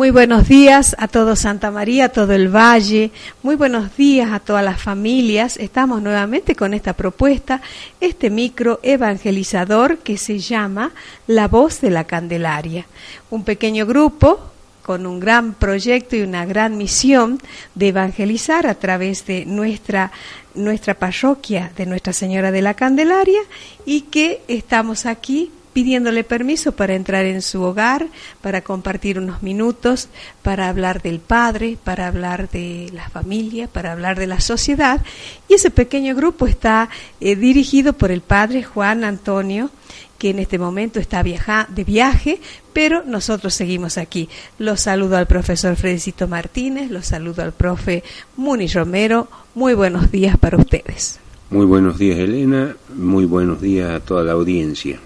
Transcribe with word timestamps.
Muy 0.00 0.08
buenos 0.12 0.48
días 0.48 0.96
a 0.98 1.08
todo 1.08 1.36
Santa 1.36 1.70
María, 1.70 2.06
a 2.06 2.08
todo 2.08 2.32
el 2.32 2.48
Valle. 2.48 3.10
Muy 3.42 3.54
buenos 3.54 3.98
días 3.98 4.32
a 4.32 4.40
todas 4.40 4.64
las 4.64 4.80
familias. 4.80 5.58
Estamos 5.58 6.00
nuevamente 6.00 6.54
con 6.56 6.72
esta 6.72 6.94
propuesta, 6.94 7.60
este 8.00 8.30
micro 8.30 8.80
evangelizador 8.82 9.98
que 9.98 10.16
se 10.16 10.38
llama 10.38 10.92
La 11.26 11.48
Voz 11.48 11.82
de 11.82 11.90
la 11.90 12.04
Candelaria. 12.04 12.86
Un 13.28 13.44
pequeño 13.44 13.84
grupo 13.84 14.40
con 14.80 15.04
un 15.04 15.20
gran 15.20 15.52
proyecto 15.52 16.16
y 16.16 16.22
una 16.22 16.46
gran 16.46 16.78
misión 16.78 17.38
de 17.74 17.88
evangelizar 17.88 18.66
a 18.66 18.76
través 18.76 19.26
de 19.26 19.44
nuestra 19.44 20.12
nuestra 20.54 20.94
parroquia 20.94 21.72
de 21.76 21.84
Nuestra 21.84 22.14
Señora 22.14 22.50
de 22.50 22.62
la 22.62 22.72
Candelaria 22.72 23.42
y 23.84 24.00
que 24.00 24.40
estamos 24.48 25.04
aquí 25.04 25.50
pidiéndole 25.72 26.24
permiso 26.24 26.72
para 26.72 26.94
entrar 26.94 27.24
en 27.24 27.42
su 27.42 27.62
hogar, 27.62 28.08
para 28.40 28.62
compartir 28.62 29.18
unos 29.18 29.42
minutos, 29.42 30.08
para 30.42 30.68
hablar 30.68 31.02
del 31.02 31.20
Padre, 31.20 31.78
para 31.82 32.08
hablar 32.08 32.50
de 32.50 32.90
la 32.92 33.08
familia, 33.08 33.68
para 33.68 33.92
hablar 33.92 34.18
de 34.18 34.26
la 34.26 34.40
sociedad. 34.40 35.02
Y 35.48 35.54
ese 35.54 35.70
pequeño 35.70 36.14
grupo 36.14 36.46
está 36.46 36.88
eh, 37.20 37.36
dirigido 37.36 37.92
por 37.92 38.10
el 38.10 38.20
Padre 38.20 38.62
Juan 38.62 39.04
Antonio, 39.04 39.70
que 40.18 40.30
en 40.30 40.38
este 40.38 40.58
momento 40.58 41.00
está 41.00 41.22
viaja, 41.22 41.66
de 41.70 41.82
viaje, 41.82 42.40
pero 42.74 43.02
nosotros 43.04 43.54
seguimos 43.54 43.96
aquí. 43.96 44.28
Los 44.58 44.82
saludo 44.82 45.16
al 45.16 45.26
profesor 45.26 45.76
Fredicito 45.76 46.28
Martínez, 46.28 46.90
los 46.90 47.06
saludo 47.06 47.42
al 47.42 47.52
profe 47.52 48.04
Muni 48.36 48.66
Romero. 48.66 49.28
Muy 49.54 49.74
buenos 49.74 50.10
días 50.10 50.36
para 50.36 50.58
ustedes. 50.58 51.18
Muy 51.48 51.66
buenos 51.66 51.98
días, 51.98 52.18
Elena. 52.18 52.76
Muy 52.94 53.24
buenos 53.24 53.60
días 53.60 53.90
a 53.90 54.00
toda 54.00 54.22
la 54.22 54.32
audiencia. 54.32 55.00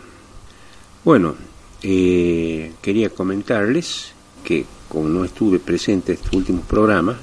Bueno, 1.04 1.34
eh, 1.82 2.72
quería 2.80 3.10
comentarles 3.10 4.12
que 4.42 4.64
como 4.88 5.06
no 5.06 5.22
estuve 5.22 5.58
presente 5.58 6.12
en 6.12 6.18
estos 6.18 6.32
últimos 6.32 6.64
programas, 6.64 7.16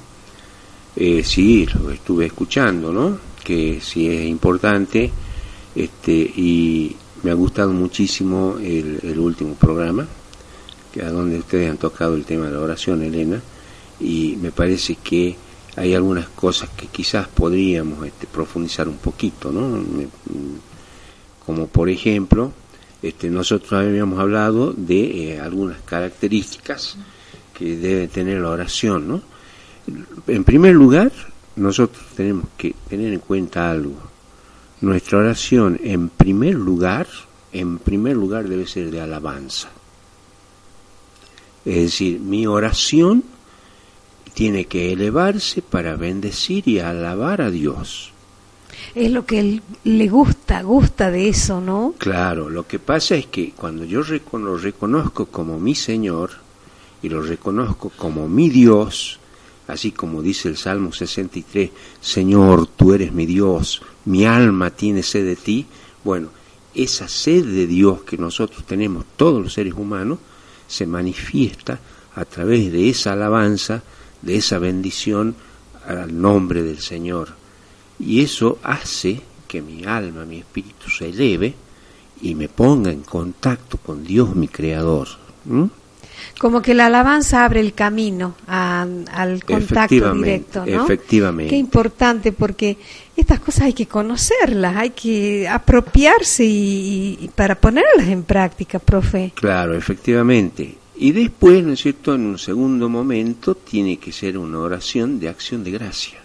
eh, 0.94 1.24
sí, 1.24 1.66
lo 1.66 1.90
estuve 1.90 2.26
escuchando, 2.26 2.92
¿no? 2.92 3.18
Que 3.42 3.80
sí 3.80 4.08
es 4.08 4.24
importante 4.26 5.10
este, 5.74 6.12
y 6.12 6.96
me 7.24 7.32
ha 7.32 7.34
gustado 7.34 7.72
muchísimo 7.72 8.56
el, 8.62 9.00
el 9.02 9.18
último 9.18 9.54
programa, 9.54 10.06
que 10.92 11.02
a 11.02 11.10
donde 11.10 11.40
ustedes 11.40 11.68
han 11.68 11.78
tocado 11.78 12.14
el 12.14 12.24
tema 12.24 12.46
de 12.46 12.52
la 12.52 12.60
oración, 12.60 13.02
Elena, 13.02 13.42
y 13.98 14.38
me 14.40 14.52
parece 14.52 14.94
que 14.94 15.34
hay 15.74 15.94
algunas 15.94 16.28
cosas 16.28 16.68
que 16.70 16.86
quizás 16.86 17.26
podríamos 17.26 18.06
este, 18.06 18.28
profundizar 18.28 18.88
un 18.88 18.98
poquito, 18.98 19.50
¿no? 19.50 19.82
Como 21.44 21.66
por 21.66 21.88
ejemplo, 21.88 22.52
este, 23.02 23.30
nosotros 23.30 23.72
habíamos 23.72 24.20
hablado 24.20 24.72
de 24.72 25.32
eh, 25.32 25.40
algunas 25.40 25.80
características 25.82 26.96
que 27.52 27.76
debe 27.76 28.08
tener 28.08 28.40
la 28.40 28.50
oración, 28.50 29.08
¿no? 29.08 29.22
En 30.28 30.44
primer 30.44 30.74
lugar, 30.74 31.10
nosotros 31.56 32.04
tenemos 32.16 32.46
que 32.56 32.74
tener 32.88 33.12
en 33.12 33.18
cuenta 33.18 33.70
algo. 33.70 33.96
Nuestra 34.80 35.18
oración, 35.18 35.80
en 35.82 36.08
primer 36.08 36.54
lugar, 36.54 37.08
en 37.52 37.78
primer 37.78 38.16
lugar 38.16 38.48
debe 38.48 38.66
ser 38.66 38.90
de 38.90 39.00
alabanza. 39.00 39.68
Es 41.64 41.76
decir, 41.76 42.20
mi 42.20 42.46
oración 42.46 43.24
tiene 44.34 44.64
que 44.66 44.92
elevarse 44.92 45.62
para 45.62 45.96
bendecir 45.96 46.66
y 46.68 46.78
alabar 46.78 47.42
a 47.42 47.50
Dios. 47.50 48.11
Es 48.94 49.10
lo 49.10 49.24
que 49.24 49.60
le 49.84 50.08
gusta, 50.08 50.62
gusta 50.62 51.10
de 51.10 51.28
eso, 51.28 51.60
¿no? 51.60 51.94
Claro, 51.98 52.50
lo 52.50 52.66
que 52.66 52.78
pasa 52.78 53.14
es 53.14 53.26
que 53.26 53.52
cuando 53.52 53.84
yo 53.84 54.02
lo 54.32 54.56
reconozco 54.56 55.26
como 55.26 55.58
mi 55.58 55.74
Señor 55.74 56.30
y 57.02 57.08
lo 57.08 57.22
reconozco 57.22 57.90
como 57.96 58.28
mi 58.28 58.48
Dios, 58.48 59.18
así 59.68 59.92
como 59.92 60.22
dice 60.22 60.48
el 60.48 60.56
Salmo 60.56 60.92
63, 60.92 61.70
Señor, 62.00 62.66
tú 62.66 62.92
eres 62.92 63.12
mi 63.12 63.26
Dios, 63.26 63.82
mi 64.04 64.26
alma 64.26 64.70
tiene 64.70 65.02
sed 65.02 65.24
de 65.24 65.36
ti, 65.36 65.66
bueno, 66.04 66.28
esa 66.74 67.08
sed 67.08 67.44
de 67.44 67.66
Dios 67.66 68.02
que 68.02 68.16
nosotros 68.16 68.64
tenemos 68.64 69.04
todos 69.16 69.42
los 69.42 69.52
seres 69.52 69.74
humanos 69.74 70.18
se 70.66 70.86
manifiesta 70.86 71.78
a 72.14 72.24
través 72.24 72.72
de 72.72 72.88
esa 72.88 73.12
alabanza, 73.12 73.82
de 74.22 74.36
esa 74.36 74.58
bendición 74.58 75.34
al 75.86 76.18
nombre 76.18 76.62
del 76.62 76.78
Señor. 76.78 77.41
Y 78.04 78.20
eso 78.22 78.58
hace 78.62 79.20
que 79.48 79.62
mi 79.62 79.84
alma, 79.84 80.24
mi 80.24 80.38
espíritu 80.38 80.90
se 80.90 81.08
eleve 81.10 81.54
y 82.20 82.34
me 82.34 82.48
ponga 82.48 82.90
en 82.90 83.02
contacto 83.02 83.78
con 83.78 84.02
Dios, 84.04 84.34
mi 84.34 84.48
Creador. 84.48 85.08
Como 86.38 86.62
que 86.62 86.74
la 86.74 86.86
alabanza 86.86 87.44
abre 87.44 87.60
el 87.60 87.74
camino 87.74 88.34
a- 88.46 88.82
al 89.12 89.44
contacto 89.44 89.94
directo, 90.24 90.64
¿no? 90.66 90.84
efectivamente. 90.84 91.50
Qué 91.50 91.56
importante 91.56 92.32
porque 92.32 92.76
estas 93.16 93.40
cosas 93.40 93.62
hay 93.64 93.72
que 93.72 93.86
conocerlas, 93.86 94.76
hay 94.76 94.90
que 94.90 95.48
apropiarse 95.48 96.44
y, 96.44 97.18
y 97.20 97.28
para 97.34 97.56
ponerlas 97.60 98.06
en 98.08 98.22
práctica, 98.22 98.78
profe. 98.78 99.32
Claro, 99.34 99.74
efectivamente. 99.76 100.76
Y 100.96 101.10
después, 101.12 101.64
¿no 101.64 101.72
es 101.72 101.80
cierto?, 101.80 102.14
en 102.14 102.26
un 102.26 102.38
segundo 102.38 102.88
momento 102.88 103.54
tiene 103.56 103.96
que 103.98 104.12
ser 104.12 104.38
una 104.38 104.58
oración 104.60 105.18
de 105.18 105.28
acción 105.28 105.64
de 105.64 105.72
gracia. 105.72 106.18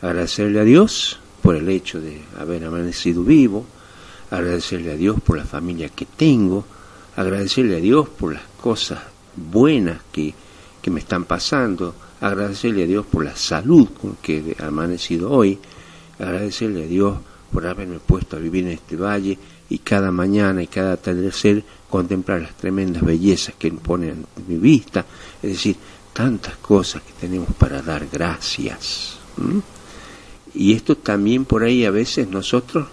Agradecerle 0.00 0.60
a 0.60 0.64
Dios 0.64 1.18
por 1.42 1.56
el 1.56 1.68
hecho 1.68 2.00
de 2.00 2.22
haber 2.38 2.64
amanecido 2.64 3.22
vivo, 3.22 3.66
agradecerle 4.30 4.92
a 4.92 4.96
Dios 4.96 5.20
por 5.20 5.36
la 5.36 5.44
familia 5.44 5.88
que 5.88 6.06
tengo, 6.06 6.64
agradecerle 7.16 7.76
a 7.76 7.80
Dios 7.80 8.08
por 8.08 8.34
las 8.34 8.42
cosas 8.60 9.00
buenas 9.34 9.98
que, 10.12 10.34
que 10.80 10.90
me 10.90 11.00
están 11.00 11.24
pasando, 11.24 11.94
agradecerle 12.20 12.84
a 12.84 12.86
Dios 12.86 13.06
por 13.06 13.24
la 13.24 13.34
salud 13.36 13.88
con 14.00 14.16
que 14.16 14.56
he 14.58 14.64
amanecido 14.64 15.30
hoy, 15.30 15.58
agradecerle 16.18 16.84
a 16.84 16.86
Dios 16.86 17.18
por 17.52 17.66
haberme 17.66 17.98
puesto 17.98 18.36
a 18.36 18.40
vivir 18.40 18.66
en 18.66 18.72
este 18.72 18.96
valle 18.96 19.38
y 19.70 19.78
cada 19.78 20.10
mañana 20.10 20.62
y 20.62 20.66
cada 20.66 20.92
atardecer 20.92 21.64
contemplar 21.88 22.42
las 22.42 22.56
tremendas 22.56 23.02
bellezas 23.02 23.54
que 23.58 23.70
ponen 23.72 24.10
ante 24.10 24.42
mi 24.46 24.58
vista, 24.58 25.04
es 25.42 25.52
decir, 25.52 25.76
tantas 26.12 26.56
cosas 26.56 27.02
que 27.02 27.12
tenemos 27.12 27.48
para 27.58 27.80
dar 27.82 28.06
gracias. 28.06 29.18
Y 30.58 30.74
esto 30.74 30.96
también 30.96 31.44
por 31.44 31.62
ahí 31.62 31.84
a 31.84 31.92
veces 31.92 32.28
nosotros 32.28 32.88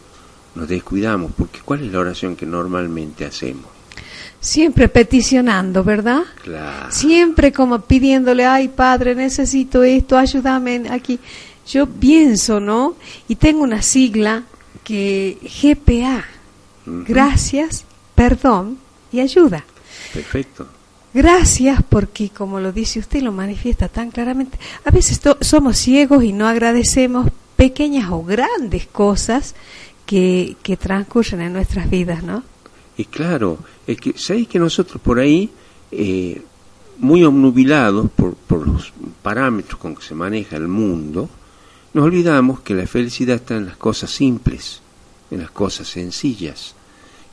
nos 0.54 0.70
descuidamos, 0.70 1.32
porque 1.36 1.62
¿cuál 1.66 1.84
es 1.84 1.92
la 1.92 1.98
oración 1.98 2.36
que 2.36 2.46
normalmente 2.46 3.26
hacemos? 3.26 3.66
Siempre 4.40 4.88
peticionando, 4.88 5.84
¿verdad? 5.84 6.22
Claro. 6.44 6.92
Siempre 6.92 7.52
como 7.52 7.82
pidiéndole, 7.82 8.46
ay 8.46 8.68
Padre, 8.68 9.16
necesito 9.16 9.82
esto, 9.82 10.16
ayúdame 10.16 10.84
aquí. 10.92 11.20
Yo 11.68 11.88
pienso, 11.88 12.60
¿no? 12.60 12.98
Y 13.28 13.36
tengo 13.36 13.64
una 13.64 13.82
sigla 13.82 14.44
que 14.84 15.40
GPA, 15.42 16.24
gracias, 16.86 17.84
perdón 18.14 18.78
y 19.12 19.22
ayuda. 19.22 19.66
Perfecto. 20.14 20.68
Gracias 21.16 21.82
porque, 21.90 22.30
como 22.30 22.60
lo 22.60 22.72
dice 22.72 23.00
usted, 23.00 23.24
lo 23.24 23.32
manifiesta 23.32 23.88
tan 23.88 24.12
claramente. 24.12 24.60
A 24.84 24.92
veces 24.92 25.20
somos 25.42 25.78
ciegos 25.80 26.24
y 26.24 26.32
no 26.32 26.48
agradecemos 26.48 27.32
pequeñas 27.56 28.10
o 28.12 28.24
grandes 28.24 28.88
cosas 28.88 29.56
que, 30.06 30.56
que 30.62 30.78
transcurren 30.78 31.42
en 31.42 31.54
nuestras 31.54 31.90
vidas, 31.90 32.24
¿no? 32.24 32.44
Y 32.98 33.06
claro, 33.06 33.60
es 33.88 33.98
que, 33.98 34.14
¿sabéis 34.18 34.48
que 34.48 34.60
nosotros 34.60 35.02
por 35.02 35.20
ahí, 35.20 35.50
eh, 35.92 36.42
muy 37.00 37.24
obnubilados 37.24 38.10
por, 38.12 38.36
por 38.36 38.68
los 38.68 38.94
parámetros 39.22 39.80
con 39.80 39.96
que 39.96 40.04
se 40.04 40.16
maneja 40.16 40.56
el 40.56 40.68
mundo, 40.68 41.30
nos 41.94 42.06
olvidamos 42.06 42.62
que 42.62 42.74
la 42.74 42.88
felicidad 42.88 43.38
está 43.38 43.56
en 43.56 43.66
las 43.66 43.78
cosas 43.78 44.12
simples, 44.12 44.82
en 45.32 45.40
las 45.40 45.52
cosas 45.52 45.88
sencillas, 45.88 46.76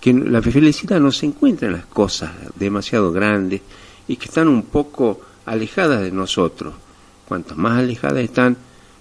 que 0.00 0.12
la 0.12 0.42
felicidad 0.42 1.00
no 1.00 1.12
se 1.12 1.26
encuentra 1.26 1.68
en 1.68 1.74
las 1.74 1.86
cosas 1.86 2.32
demasiado 2.56 3.12
grandes 3.12 3.60
y 4.08 4.16
que 4.16 4.24
están 4.24 4.48
un 4.48 4.62
poco 4.64 5.20
alejadas 5.46 6.02
de 6.02 6.10
nosotros. 6.10 6.74
Cuanto 7.28 7.54
más 7.54 7.78
alejadas 7.78 8.24
están, 8.24 8.56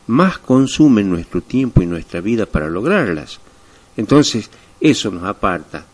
más 0.08 0.38
consumen 0.40 1.10
nuestro 1.10 1.42
tiempo 1.42 1.82
y 1.82 1.86
nuestra 1.86 2.22
vida 2.22 2.46
para 2.46 2.70
lograrlas. 2.70 3.40
Entonces, 3.98 4.50
eso 4.80 5.12
nos 5.12 5.24
aparta 5.24 5.86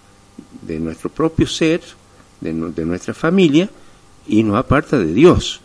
de 0.62 0.80
nuestro 0.80 1.09
propio 1.09 1.48
ser, 1.48 1.81
de, 2.42 2.54
nu- 2.54 2.74
de 2.74 2.86
nuestra 2.86 3.13
familia, 3.13 3.69
y 4.27 4.44
nos 4.44 4.57
aparta 4.57 4.98
de 4.98 5.13
Dios. 5.13 5.62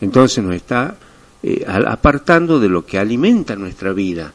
Entonces 0.00 0.42
nos 0.44 0.54
está 0.54 0.96
eh, 1.42 1.64
apartando 1.66 2.58
de 2.60 2.68
lo 2.68 2.84
que 2.84 2.98
alimenta 2.98 3.56
nuestra 3.56 3.92
vida. 3.92 4.32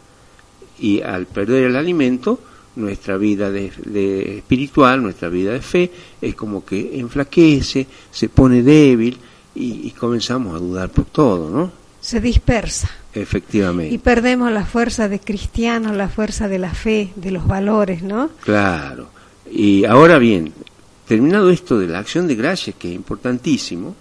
Y 0.80 1.02
al 1.02 1.26
perder 1.26 1.64
el 1.66 1.76
alimento, 1.76 2.40
nuestra 2.76 3.18
vida 3.18 3.50
de, 3.52 3.72
de 3.86 4.38
espiritual, 4.38 5.02
nuestra 5.02 5.30
vida 5.30 5.52
de 5.52 5.62
fe, 5.62 5.92
es 6.22 6.36
como 6.36 6.64
que 6.64 7.00
enflaquece, 7.00 7.88
se 8.12 8.30
pone 8.30 8.62
débil 8.62 9.18
y, 9.56 9.88
y 9.88 9.92
comenzamos 9.92 10.56
a 10.56 10.60
dudar 10.60 10.90
por 10.92 11.06
todo, 11.06 11.50
¿no? 11.50 11.72
Se 12.08 12.22
dispersa. 12.22 12.90
Efectivamente. 13.14 13.94
Y 13.94 13.98
perdemos 13.98 14.50
la 14.50 14.66
fuerza 14.66 15.10
de 15.10 15.20
cristianos, 15.20 15.94
la 15.94 16.08
fuerza 16.08 16.48
de 16.48 16.58
la 16.58 16.74
fe, 16.74 17.12
de 17.18 17.32
los 17.32 17.46
valores, 17.46 18.02
¿no? 18.02 18.30
Claro. 18.46 19.10
Y 19.52 19.84
ahora 19.84 20.18
bien, 20.18 20.54
terminado 21.06 21.50
esto 21.50 21.78
de 21.78 21.88
la 21.88 22.00
acción 22.00 22.26
de 22.26 22.36
gracias, 22.36 22.78
que 22.78 22.88
es 22.88 22.96
importantísimo, 22.96 23.94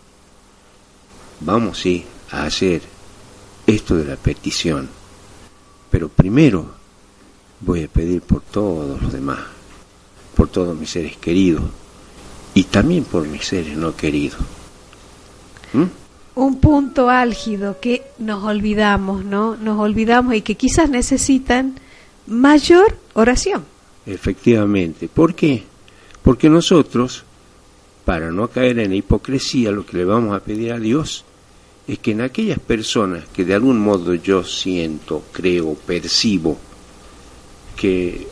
vamos 1.41 1.81
sí 1.81 2.05
a 2.31 2.44
hacer 2.44 2.82
esto 3.67 3.97
de 3.97 4.05
la 4.05 4.14
petición. 4.14 4.88
Pero 5.91 6.09
primero 6.09 6.76
voy 7.59 7.82
a 7.82 7.88
pedir 7.88 8.23
por 8.23 8.43
todos 8.43 9.02
los 9.02 9.12
demás, 9.12 9.41
por 10.37 10.47
todos 10.47 10.79
mis 10.79 10.91
seres 10.91 11.17
queridos 11.17 11.64
y 12.55 12.62
también 12.62 13.02
por 13.02 13.26
mis 13.26 13.44
seres 13.44 13.76
no 13.76 13.97
queridos. 13.97 14.38
¿Mm? 15.73 16.06
Un 16.37 16.61
punto 16.61 17.11
álgido 17.11 17.81
que 17.81 18.03
nos 18.19 18.44
olvidamos, 18.44 19.25
¿no? 19.25 19.56
Nos 19.56 19.81
olvidamos 19.81 20.35
y 20.35 20.43
que 20.43 20.55
quizás 20.55 20.88
necesitan 20.88 21.75
mayor 22.27 22.97
oración. 23.15 23.65
Efectivamente. 24.05 25.09
¿Por 25.09 25.35
qué? 25.35 25.65
Porque 26.23 26.49
nosotros, 26.49 27.25
para 28.05 28.31
no 28.31 28.49
caer 28.49 28.79
en 28.79 28.91
la 28.91 28.97
hipocresía, 28.97 29.71
lo 29.71 29.85
que 29.85 29.97
le 29.97 30.05
vamos 30.05 30.37
a 30.37 30.41
pedir 30.41 30.73
a 30.73 30.79
Dios 30.79 31.25
es 31.88 31.99
que 32.00 32.12
en 32.12 32.21
aquellas 32.21 32.59
personas 32.59 33.25
que 33.33 33.44
de 33.44 33.55
algún 33.55 33.79
modo 33.79 34.15
yo 34.15 34.44
siento, 34.44 35.25
creo, 35.33 35.75
percibo 35.75 36.59
que 37.77 38.27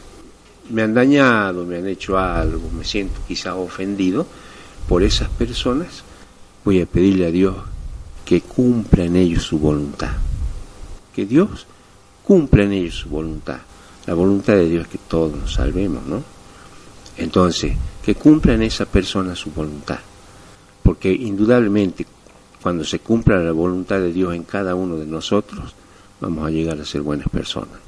me 0.70 0.82
han 0.82 0.94
dañado, 0.94 1.64
me 1.64 1.78
han 1.78 1.86
hecho 1.86 2.18
algo, 2.18 2.68
me 2.70 2.84
siento 2.84 3.20
quizás 3.26 3.54
ofendido, 3.54 4.26
por 4.88 5.02
esas 5.02 5.28
personas 5.30 6.02
voy 6.64 6.80
a 6.80 6.86
pedirle 6.86 7.26
a 7.26 7.30
Dios 7.30 7.54
que 8.24 8.40
cumpla 8.40 9.04
en 9.04 9.16
ellos 9.16 9.44
su 9.44 9.58
voluntad. 9.58 10.12
Que 11.14 11.26
Dios 11.26 11.66
cumpla 12.24 12.64
en 12.64 12.72
ellos 12.72 12.94
su 12.96 13.08
voluntad. 13.08 13.58
La 14.06 14.14
voluntad 14.14 14.54
de 14.54 14.68
Dios 14.68 14.84
es 14.84 14.92
que 14.92 14.98
todos 14.98 15.36
nos 15.36 15.54
salvemos, 15.54 16.06
¿no? 16.06 16.22
Entonces, 17.16 17.74
que 18.04 18.14
cumpla 18.14 18.54
en 18.54 18.62
esa 18.62 18.86
persona 18.86 19.34
su 19.34 19.50
voluntad. 19.50 19.98
Porque 20.82 21.12
indudablemente, 21.12 22.06
cuando 22.62 22.84
se 22.84 22.98
cumpla 22.98 23.38
la 23.38 23.52
voluntad 23.52 24.00
de 24.00 24.12
Dios 24.12 24.34
en 24.34 24.42
cada 24.42 24.74
uno 24.74 24.96
de 24.96 25.06
nosotros, 25.06 25.74
vamos 26.20 26.46
a 26.46 26.50
llegar 26.50 26.80
a 26.80 26.84
ser 26.84 27.02
buenas 27.02 27.28
personas. 27.28 27.78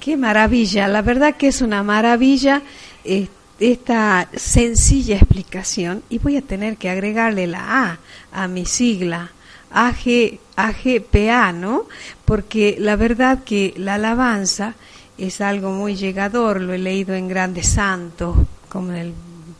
Qué 0.00 0.16
maravilla, 0.18 0.86
la 0.86 1.00
verdad 1.00 1.36
que 1.36 1.48
es 1.48 1.62
una 1.62 1.82
maravilla 1.82 2.62
eh, 3.04 3.28
esta 3.60 4.28
sencilla 4.34 5.16
explicación 5.16 6.02
y 6.08 6.18
voy 6.18 6.36
a 6.36 6.42
tener 6.42 6.76
que 6.76 6.90
agregarle 6.90 7.46
la 7.46 7.88
A 7.88 7.98
a 8.32 8.48
mi 8.48 8.66
sigla, 8.66 9.30
AG, 9.70 10.38
AGPA, 10.56 11.52
¿no? 11.52 11.86
Porque 12.24 12.76
la 12.78 12.96
verdad 12.96 13.44
que 13.44 13.74
la 13.76 13.94
alabanza 13.94 14.74
es 15.18 15.40
algo 15.40 15.70
muy 15.70 15.96
llegador, 15.96 16.60
lo 16.60 16.72
he 16.72 16.78
leído 16.78 17.14
en 17.14 17.28
grandes 17.28 17.68
santos, 17.68 18.36
como 18.68 18.92
el 18.92 19.12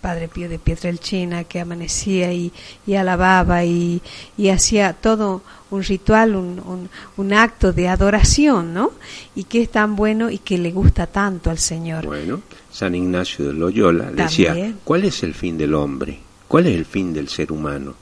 Padre 0.05 0.29
Pío 0.29 0.51
de 0.51 0.59
Pietrelcina, 0.59 1.45
que 1.45 1.61
amanecía 1.61 2.31
y, 2.31 2.53
y 2.87 2.95
alababa 2.95 3.65
y, 3.65 4.03
y 4.37 4.51
hacía 4.51 4.93
todo 4.93 5.41
un 5.71 5.83
ritual, 5.83 6.37
un, 6.37 6.61
un, 6.67 6.91
un 7.17 7.33
acto 7.33 7.73
de 7.73 7.89
adoración, 7.89 8.75
¿no? 8.75 8.93
Y 9.35 9.45
que 9.45 9.63
es 9.63 9.71
tan 9.71 9.97
bueno 9.97 10.29
y 10.29 10.37
que 10.37 10.59
le 10.59 10.73
gusta 10.73 11.07
tanto 11.07 11.49
al 11.49 11.57
Señor. 11.57 12.05
Bueno, 12.05 12.43
San 12.71 12.95
Ignacio 12.95 13.47
de 13.47 13.55
Loyola 13.55 14.11
decía. 14.13 14.75
¿cuál 14.85 15.05
es 15.05 15.23
el 15.23 15.33
fin 15.33 15.57
del 15.57 15.73
hombre? 15.73 16.19
¿Cuál 16.49 16.67
es 16.67 16.77
el 16.77 16.85
fin 16.85 17.15
del 17.15 17.31
ser 17.31 17.51
humano? 17.51 17.95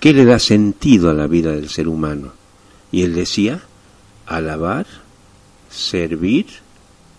¿Qué 0.00 0.14
le 0.14 0.24
da 0.24 0.38
sentido 0.38 1.10
a 1.10 1.12
la 1.12 1.26
vida 1.26 1.52
del 1.52 1.68
ser 1.68 1.86
humano? 1.86 2.32
Y 2.90 3.02
él 3.02 3.14
decía, 3.14 3.60
alabar, 4.24 4.86
servir, 5.68 6.46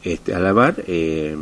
este, 0.03 0.33
alabar 0.33 0.83
eh, 0.87 1.37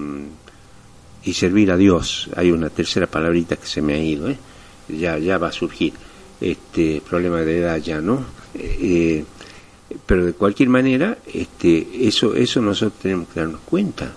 y 1.27 1.33
servir 1.33 1.71
a 1.71 1.77
Dios. 1.77 2.29
Hay 2.35 2.51
una 2.51 2.69
tercera 2.69 3.05
palabrita 3.05 3.57
que 3.57 3.67
se 3.67 3.81
me 3.81 3.95
ha 3.95 3.99
ido, 4.01 4.29
¿eh? 4.29 4.37
ya, 4.87 5.17
ya 5.17 5.37
va 5.37 5.49
a 5.49 5.51
surgir 5.51 5.93
este 6.39 7.01
problema 7.07 7.41
de 7.41 7.59
edad 7.59 7.77
ya, 7.77 7.99
¿no? 7.99 8.25
Eh, 8.53 9.25
pero 10.05 10.25
de 10.25 10.33
cualquier 10.33 10.69
manera, 10.69 11.17
este, 11.33 12.07
eso, 12.07 12.33
eso 12.33 12.61
nosotros 12.61 13.01
tenemos 13.01 13.27
que 13.27 13.41
darnos 13.41 13.61
cuenta. 13.65 14.13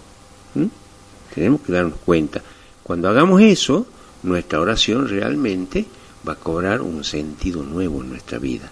Tenemos 1.35 1.61
que 1.63 1.73
darnos 1.73 1.99
cuenta. 2.05 2.43
Cuando 2.83 3.09
hagamos 3.09 3.41
eso, 3.41 3.87
nuestra 4.23 4.61
oración 4.61 5.09
realmente 5.09 5.87
va 6.27 6.35
a 6.35 6.37
cobrar 6.37 6.81
un 6.81 7.03
sentido 7.03 7.63
nuevo 7.63 8.03
en 8.03 8.11
nuestra 8.11 8.39
vida. 8.39 8.71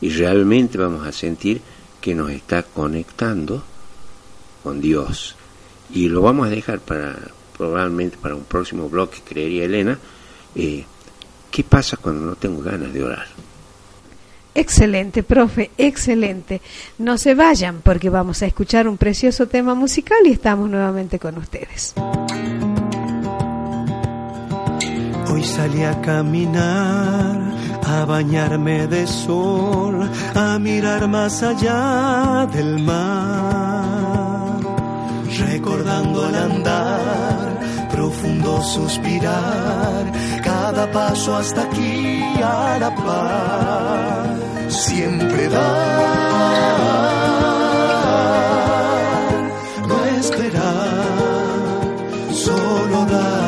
Y 0.00 0.10
realmente 0.10 0.78
vamos 0.78 1.06
a 1.06 1.12
sentir 1.12 1.60
que 2.00 2.14
nos 2.14 2.30
está 2.30 2.62
conectando 2.62 3.64
con 4.62 4.80
Dios. 4.80 5.36
Y 5.92 6.08
lo 6.08 6.22
vamos 6.22 6.48
a 6.48 6.50
dejar 6.50 6.80
para, 6.80 7.16
probablemente 7.56 8.16
para 8.16 8.34
un 8.34 8.44
próximo 8.44 8.88
bloque, 8.88 9.22
creería 9.26 9.64
Elena, 9.64 9.98
eh, 10.54 10.84
¿qué 11.50 11.64
pasa 11.64 11.96
cuando 11.96 12.26
no 12.26 12.36
tengo 12.36 12.62
ganas 12.62 12.92
de 12.92 13.02
orar? 13.02 13.26
Excelente, 14.54 15.24
profe, 15.24 15.72
excelente. 15.76 16.60
No 16.98 17.18
se 17.18 17.34
vayan 17.34 17.80
porque 17.82 18.08
vamos 18.08 18.40
a 18.42 18.46
escuchar 18.46 18.86
un 18.86 18.96
precioso 18.96 19.48
tema 19.48 19.74
musical 19.74 20.18
y 20.24 20.30
estamos 20.30 20.70
nuevamente 20.70 21.18
con 21.18 21.36
ustedes. 21.38 21.94
Hoy 25.32 25.42
salí 25.42 25.82
a 25.82 26.00
caminar, 26.00 27.52
a 27.82 28.04
bañarme 28.04 28.86
de 28.86 29.08
sol, 29.08 30.08
a 30.34 30.58
mirar 30.60 31.08
más 31.08 31.42
allá 31.42 32.46
del 32.52 32.78
mar, 32.78 33.83
recordando 35.64 36.26
al 36.26 36.34
andar, 36.34 37.58
profundo 37.90 38.60
suspirar, 38.62 40.12
cada 40.42 40.90
paso 40.92 41.36
hasta 41.36 41.62
aquí 41.62 42.22
a 42.42 42.76
la 42.78 42.94
par, 42.94 44.36
siempre 44.68 45.48
dar, 45.48 45.64
no 49.88 50.04
esperar, 50.18 51.06
solo 52.34 53.06
dar 53.06 53.43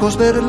ojos 0.00 0.16
ver 0.16 0.42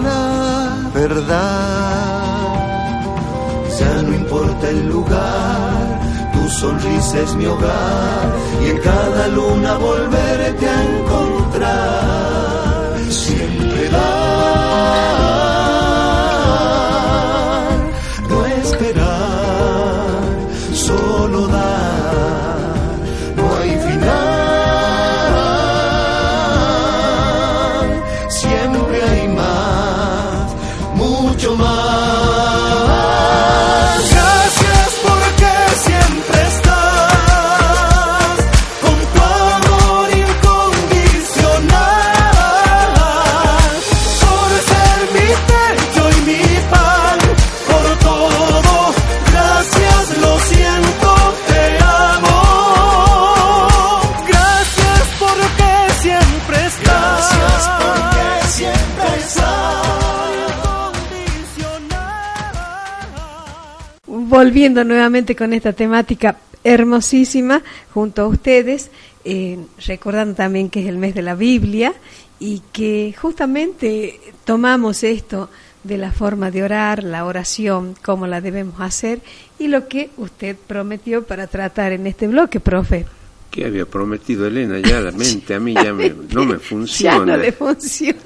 volviendo 64.52 64.84
nuevamente 64.84 65.34
con 65.34 65.54
esta 65.54 65.72
temática 65.72 66.36
hermosísima 66.62 67.62
junto 67.94 68.24
a 68.24 68.28
ustedes, 68.28 68.92
eh, 69.24 69.58
recordando 69.88 70.36
también 70.36 70.70
que 70.70 70.82
es 70.82 70.88
el 70.90 70.98
mes 70.98 71.16
de 71.16 71.22
la 71.22 71.36
Biblia 71.36 71.94
y 72.38 72.62
que 72.74 73.16
justamente 73.18 74.20
tomamos 74.44 75.04
esto 75.06 75.50
de 75.86 75.98
la 75.98 76.12
forma 76.12 76.52
de 76.52 76.64
orar, 76.64 77.02
la 77.02 77.24
oración, 77.24 77.96
cómo 78.04 78.28
la 78.28 78.42
debemos 78.42 78.82
hacer 78.82 79.22
y 79.58 79.70
lo 79.70 79.88
que 79.88 80.10
usted 80.18 80.58
prometió 80.68 81.24
para 81.24 81.48
tratar 81.48 81.94
en 81.94 82.06
este 82.06 82.28
bloque, 82.28 82.60
profe. 82.60 83.06
¿Qué 83.52 83.64
había 83.64 83.86
prometido 83.86 84.48
Elena? 84.48 84.80
Ya 84.80 85.00
la 85.00 85.12
mente 85.14 85.54
a 85.56 85.62
mí 85.62 85.74
ya 85.76 85.94
me- 85.94 86.14
no 86.34 86.44
me 86.44 86.56
Ya 86.56 86.60
funciona. 86.60 87.26
no 87.26 87.38
le 87.38 87.54
funciona. 87.54 88.20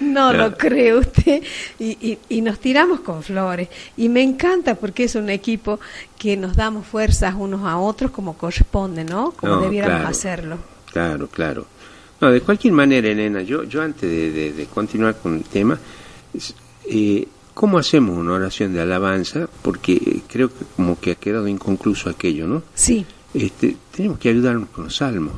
No 0.00 0.32
lo 0.32 0.56
cree 0.56 0.94
usted. 0.96 1.42
Y, 1.78 1.96
y- 2.00 2.18
y 2.28 2.40
nos 2.42 2.58
tiramos 2.58 3.00
con 3.00 3.22
flores. 3.22 3.68
Y 3.96 4.08
me 4.08 4.22
encanta 4.22 4.74
porque 4.74 5.04
es 5.04 5.14
un 5.14 5.30
equipo 5.30 5.80
que 6.18 6.36
nos 6.36 6.56
damos 6.56 6.86
fuerzas 6.86 7.34
unos 7.36 7.62
a 7.64 7.78
otros 7.78 8.10
como 8.10 8.36
corresponde, 8.36 9.04
¿no? 9.04 9.32
Como 9.32 9.56
No, 9.56 9.60
debiéramos 9.62 9.96
claro. 9.98 10.08
hacerlo. 10.10 10.58
Claro, 10.92 11.28
claro. 11.28 11.66
No, 12.20 12.30
de 12.30 12.40
cualquier 12.40 12.72
manera, 12.72 13.08
Elena, 13.08 13.42
yo, 13.42 13.64
yo 13.64 13.82
antes 13.82 14.08
de, 14.10 14.30
de- 14.32 14.52
de 14.52 14.66
continuar 14.66 15.16
con 15.16 15.34
el 15.36 15.44
tema, 15.44 15.78
eh, 16.88 17.26
¿cómo 17.54 17.78
hacemos 17.78 18.16
una 18.16 18.32
oración 18.34 18.72
de 18.72 18.80
alabanza? 18.80 19.48
Porque 19.62 19.94
eh, 19.94 20.20
creo 20.28 20.48
que 20.48 20.64
como 20.76 20.98
que 20.98 21.12
ha 21.12 21.14
quedado 21.16 21.46
inconcluso 21.48 22.08
aquello, 22.08 22.46
¿no? 22.46 22.62
Sí, 22.74 23.04
Este, 23.34 23.76
tenemos 23.94 24.18
que 24.18 24.30
ayudarnos 24.30 24.68
con 24.70 24.84
los 24.84 24.96
salmos. 24.96 25.34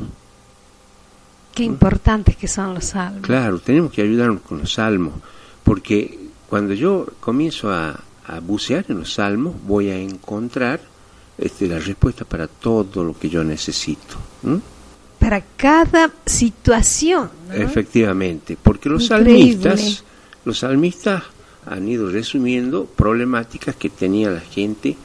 Qué 1.58 1.64
importantes 1.64 2.36
que 2.36 2.46
son 2.46 2.74
los 2.74 2.84
salmos. 2.84 3.22
Claro, 3.22 3.58
tenemos 3.58 3.90
que 3.90 4.02
ayudarnos 4.02 4.42
con 4.42 4.58
los 4.58 4.74
salmos, 4.74 5.14
porque 5.64 6.16
cuando 6.48 6.72
yo 6.72 7.04
comienzo 7.18 7.72
a, 7.72 7.98
a 8.28 8.38
bucear 8.38 8.84
en 8.88 8.98
los 9.00 9.14
salmos, 9.14 9.56
voy 9.66 9.88
a 9.90 9.98
encontrar 9.98 10.80
este, 11.36 11.66
la 11.66 11.80
respuesta 11.80 12.24
para 12.24 12.46
todo 12.46 13.02
lo 13.02 13.18
que 13.18 13.28
yo 13.28 13.42
necesito. 13.42 14.16
Para 15.18 15.42
cada 15.56 16.12
situación. 16.24 17.28
¿no? 17.48 17.54
Efectivamente, 17.54 18.56
porque 18.62 18.88
los 18.88 19.10
Increíble. 19.10 19.76
salmistas, 19.76 20.04
los 20.44 20.58
salmistas 20.60 21.24
han 21.66 21.88
ido 21.88 22.08
resumiendo 22.08 22.84
problemáticas 22.84 23.74
que 23.74 23.90
tenía 23.90 24.30
la 24.30 24.40
gente 24.40 24.96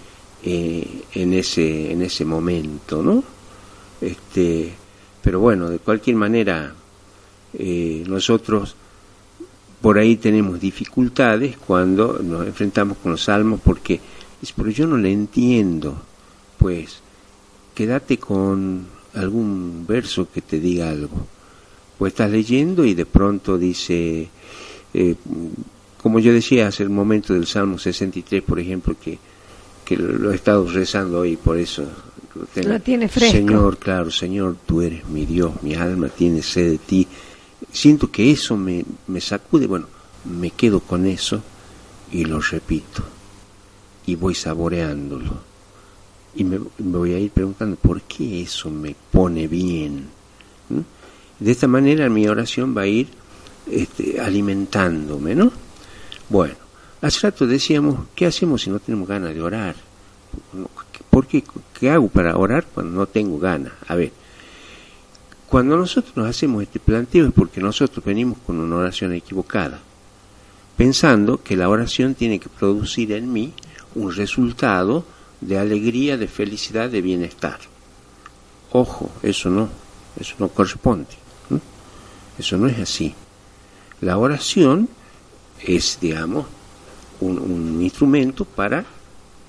eh, 0.43 1.03
en 1.15 1.33
ese 1.33 1.91
en 1.91 2.03
ese 2.03 2.25
momento, 2.25 3.01
¿no? 3.01 3.23
Este, 3.99 4.75
pero 5.23 5.39
bueno, 5.39 5.69
de 5.69 5.79
cualquier 5.79 6.17
manera 6.17 6.73
eh, 7.53 8.03
nosotros 8.07 8.75
por 9.81 9.97
ahí 9.97 10.17
tenemos 10.17 10.59
dificultades 10.59 11.57
cuando 11.57 12.19
nos 12.23 12.45
enfrentamos 12.45 12.97
con 12.97 13.11
los 13.11 13.23
salmos 13.23 13.59
porque 13.63 13.99
es 14.41 14.51
pero 14.51 14.69
yo 14.69 14.85
no 14.85 14.97
le 14.97 15.11
entiendo, 15.11 16.01
pues 16.57 16.99
quédate 17.73 18.17
con 18.17 18.85
algún 19.13 19.85
verso 19.87 20.27
que 20.31 20.41
te 20.41 20.59
diga 20.59 20.89
algo. 20.89 21.27
Pues 21.97 22.13
estás 22.13 22.31
leyendo 22.31 22.83
y 22.83 22.93
de 22.93 23.05
pronto 23.05 23.57
dice, 23.57 24.27
eh, 24.93 25.15
como 26.01 26.19
yo 26.19 26.33
decía 26.33 26.67
hace 26.67 26.83
el 26.83 26.89
momento 26.89 27.33
del 27.33 27.47
Salmo 27.47 27.77
63, 27.77 28.41
por 28.41 28.59
ejemplo, 28.59 28.95
que, 29.01 29.17
que 29.85 29.95
lo 29.95 30.31
he 30.31 30.35
estado 30.35 30.67
rezando 30.69 31.19
hoy, 31.19 31.37
por 31.37 31.57
eso 31.57 31.87
Lo 32.35 32.79
tiene 32.79 33.07
fresco. 33.07 33.37
Señor, 33.37 33.77
claro, 33.77 34.09
Señor, 34.11 34.57
tú 34.65 34.81
eres 34.81 35.07
mi 35.07 35.25
Dios, 35.25 35.61
mi 35.61 35.75
alma 35.75 36.09
tiene 36.09 36.41
sed 36.41 36.71
de 36.71 36.77
ti. 36.77 37.07
Siento 37.71 38.09
que 38.11 38.31
eso 38.31 38.57
me, 38.57 38.83
me 39.07 39.21
sacude, 39.21 39.67
bueno, 39.67 39.87
me 40.25 40.51
quedo 40.51 40.79
con 40.79 41.05
eso 41.05 41.41
y 42.11 42.25
lo 42.25 42.39
repito 42.39 43.03
y 44.05 44.15
voy 44.15 44.35
saboreándolo 44.35 45.53
y 46.35 46.43
me, 46.43 46.59
me 46.59 46.97
voy 46.97 47.13
a 47.13 47.19
ir 47.19 47.31
preguntando 47.31 47.75
por 47.75 48.01
qué 48.01 48.41
eso 48.41 48.69
me 48.69 48.95
pone 49.11 49.47
bien. 49.47 50.07
¿Mm? 50.69 50.79
De 51.39 51.51
esta 51.51 51.67
manera 51.67 52.09
mi 52.09 52.27
oración 52.27 52.75
va 52.75 52.81
a 52.81 52.87
ir 52.87 53.07
este, 53.69 54.19
alimentándome, 54.19 55.35
¿no? 55.35 55.51
Bueno, 56.29 56.55
hace 57.01 57.19
rato 57.21 57.45
decíamos, 57.45 58.07
¿qué 58.15 58.25
hacemos 58.25 58.61
si 58.61 58.69
no 58.69 58.79
tenemos 58.79 59.07
ganas 59.07 59.33
de 59.33 59.41
orar? 59.41 59.75
¿Por 61.09 61.27
qué? 61.27 61.43
¿Qué 61.83 61.91
hago 61.91 62.07
para 62.07 62.37
orar 62.37 62.65
cuando 62.73 62.93
no 62.97 63.07
tengo 63.07 63.37
ganas? 63.37 63.73
A 63.89 63.95
ver, 63.95 64.13
cuando 65.49 65.75
nosotros 65.75 66.15
nos 66.15 66.29
hacemos 66.29 66.63
este 66.63 66.79
planteo 66.79 67.25
es 67.27 67.33
porque 67.33 67.59
nosotros 67.59 68.05
venimos 68.05 68.37
con 68.37 68.57
una 68.57 68.77
oración 68.77 69.11
equivocada, 69.11 69.81
pensando 70.77 71.43
que 71.43 71.57
la 71.57 71.67
oración 71.67 72.15
tiene 72.15 72.39
que 72.39 72.47
producir 72.47 73.11
en 73.11 73.33
mí 73.33 73.51
un 73.95 74.15
resultado 74.15 75.03
de 75.41 75.59
alegría, 75.59 76.15
de 76.15 76.29
felicidad, 76.29 76.89
de 76.89 77.01
bienestar. 77.01 77.59
Ojo, 78.71 79.11
eso 79.21 79.49
no, 79.49 79.67
eso 80.17 80.35
no 80.39 80.47
corresponde. 80.47 81.11
Eso 82.39 82.55
no 82.55 82.67
es 82.67 82.79
así. 82.79 83.13
La 83.99 84.17
oración 84.17 84.87
es, 85.61 85.97
digamos, 85.99 86.45
un 87.19 87.81
instrumento 87.81 88.45
para 88.45 88.85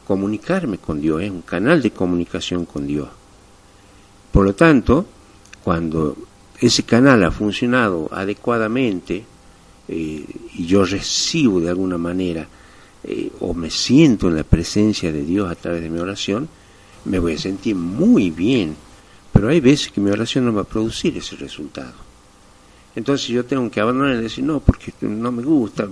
comunicarme 0.06 0.78
con 0.78 1.00
Dios, 1.00 1.22
es 1.22 1.30
un 1.30 1.42
canal 1.42 1.82
de 1.82 1.90
comunicación 1.90 2.64
con 2.64 2.86
Dios. 2.86 3.08
Por 4.32 4.44
lo 4.44 4.54
tanto, 4.54 5.06
cuando 5.62 6.16
ese 6.60 6.82
canal 6.82 7.24
ha 7.24 7.30
funcionado 7.30 8.08
adecuadamente 8.12 9.24
eh, 9.88 10.24
y 10.54 10.66
yo 10.66 10.84
recibo 10.84 11.60
de 11.60 11.70
alguna 11.70 11.98
manera 11.98 12.46
eh, 13.04 13.30
o 13.40 13.52
me 13.54 13.70
siento 13.70 14.28
en 14.28 14.36
la 14.36 14.44
presencia 14.44 15.12
de 15.12 15.22
Dios 15.22 15.50
a 15.50 15.54
través 15.54 15.82
de 15.82 15.90
mi 15.90 15.98
oración, 15.98 16.48
me 17.04 17.18
voy 17.18 17.34
a 17.34 17.38
sentir 17.38 17.76
muy 17.76 18.30
bien. 18.30 18.76
Pero 19.32 19.48
hay 19.48 19.60
veces 19.60 19.90
que 19.90 20.00
mi 20.00 20.10
oración 20.10 20.46
no 20.46 20.54
va 20.54 20.62
a 20.62 20.64
producir 20.64 21.16
ese 21.16 21.36
resultado. 21.36 21.92
Entonces 22.96 23.28
yo 23.28 23.44
tengo 23.44 23.70
que 23.70 23.80
abandonar 23.80 24.16
y 24.16 24.22
decir, 24.22 24.44
no, 24.44 24.60
porque 24.60 24.92
no 25.00 25.32
me 25.32 25.42
gusta, 25.42 25.88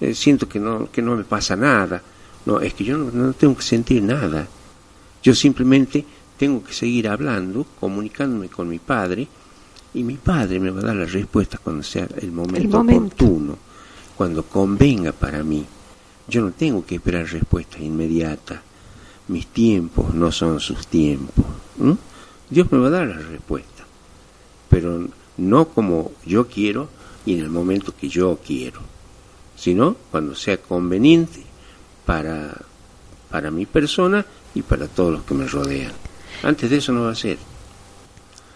eh, 0.00 0.14
siento 0.14 0.48
que 0.48 0.58
no, 0.58 0.90
que 0.90 1.00
no 1.00 1.16
me 1.16 1.24
pasa 1.24 1.56
nada. 1.56 2.02
No, 2.46 2.60
es 2.60 2.74
que 2.74 2.84
yo 2.84 2.96
no, 2.96 3.10
no 3.10 3.32
tengo 3.32 3.56
que 3.56 3.62
sentir 3.62 4.02
nada. 4.02 4.48
Yo 5.22 5.34
simplemente 5.34 6.04
tengo 6.38 6.62
que 6.62 6.72
seguir 6.72 7.08
hablando, 7.08 7.66
comunicándome 7.80 8.48
con 8.48 8.68
mi 8.68 8.78
Padre, 8.78 9.26
y 9.94 10.02
mi 10.04 10.16
Padre 10.16 10.60
me 10.60 10.70
va 10.70 10.80
a 10.80 10.84
dar 10.84 10.96
la 10.96 11.06
respuesta 11.06 11.58
cuando 11.58 11.82
sea 11.82 12.06
el 12.18 12.30
momento, 12.30 12.78
momento. 12.78 13.24
oportuno, 13.24 13.58
cuando 14.16 14.42
convenga 14.44 15.12
para 15.12 15.42
mí. 15.42 15.64
Yo 16.28 16.42
no 16.42 16.52
tengo 16.52 16.84
que 16.84 16.96
esperar 16.96 17.26
respuestas 17.26 17.80
inmediatas. 17.80 18.60
Mis 19.28 19.46
tiempos 19.46 20.14
no 20.14 20.30
son 20.30 20.60
sus 20.60 20.86
tiempos. 20.86 21.44
Dios 22.50 22.70
me 22.70 22.78
va 22.78 22.88
a 22.88 22.90
dar 22.90 23.06
la 23.08 23.16
respuesta, 23.16 23.84
pero 24.68 25.08
no 25.38 25.68
como 25.68 26.12
yo 26.24 26.46
quiero 26.46 26.88
y 27.24 27.34
en 27.34 27.40
el 27.40 27.50
momento 27.50 27.94
que 27.98 28.08
yo 28.08 28.38
quiero, 28.46 28.80
sino 29.56 29.96
cuando 30.10 30.34
sea 30.34 30.58
conveniente 30.58 31.45
para, 32.06 32.54
para 33.30 33.50
mi 33.50 33.66
persona 33.66 34.24
y 34.54 34.62
para 34.62 34.88
todos 34.88 35.12
los 35.12 35.22
que 35.24 35.34
me 35.34 35.46
rodean. 35.46 35.92
Antes 36.42 36.70
de 36.70 36.78
eso 36.78 36.92
no 36.92 37.02
va 37.02 37.10
a 37.10 37.14
ser. 37.14 37.36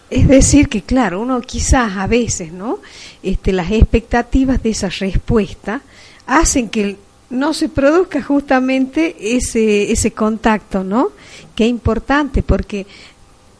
Es 0.09 0.27
decir, 0.27 0.67
que 0.67 0.81
claro, 0.81 1.21
uno 1.21 1.39
quizás 1.41 1.95
a 1.97 2.07
veces, 2.07 2.51
¿no? 2.51 2.79
Este, 3.21 3.53
las 3.53 3.71
expectativas 3.71 4.61
de 4.63 4.71
esa 4.71 4.89
respuesta 4.89 5.81
hacen 6.25 6.69
que 6.69 6.97
no 7.29 7.53
se 7.53 7.69
produzca 7.69 8.21
justamente 8.21 9.15
ese, 9.37 9.91
ese 9.91 10.11
contacto, 10.11 10.83
¿no? 10.83 11.11
Qué 11.55 11.65
importante, 11.65 12.43
porque 12.43 12.87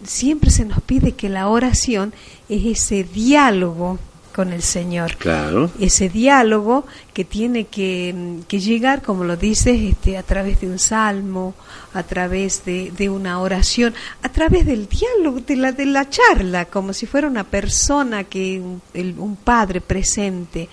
siempre 0.04 0.50
se 0.50 0.66
nos 0.66 0.82
pide 0.82 1.14
que 1.14 1.30
la 1.30 1.48
oración 1.48 2.14
es 2.50 2.66
ese 2.66 3.04
diálogo 3.04 4.00
con 4.32 4.54
el 4.54 4.62
Señor 4.62 5.16
Claro. 5.18 5.70
ese 5.80 6.10
diálogo 6.10 6.86
que 7.14 7.26
tiene 7.26 7.66
que, 7.66 8.14
mm, 8.16 8.42
que 8.48 8.60
llegar, 8.60 9.02
como 9.02 9.24
lo 9.24 9.38
dices, 9.38 9.80
este, 9.82 10.18
a 10.18 10.24
través 10.24 10.62
de 10.62 10.68
un 10.68 10.80
salmo, 10.80 11.54
a 11.94 12.04
través 12.04 12.64
de, 12.66 12.92
de 12.98 13.10
una 13.10 13.40
oración, 13.40 13.94
a 14.24 14.30
través 14.30 14.66
del 14.66 14.88
diálogo, 14.88 15.40
de 15.42 15.56
la, 15.56 15.72
de 15.72 15.86
la 15.86 16.10
charla, 16.10 16.66
como 16.66 16.94
si 16.94 17.06
fuera 17.06 17.28
una 17.28 17.44
persona, 17.44 18.24
que 18.24 18.60
un, 18.60 18.82
el- 18.94 19.16
un 19.20 19.36
padre 19.36 19.82
presente 19.82 20.70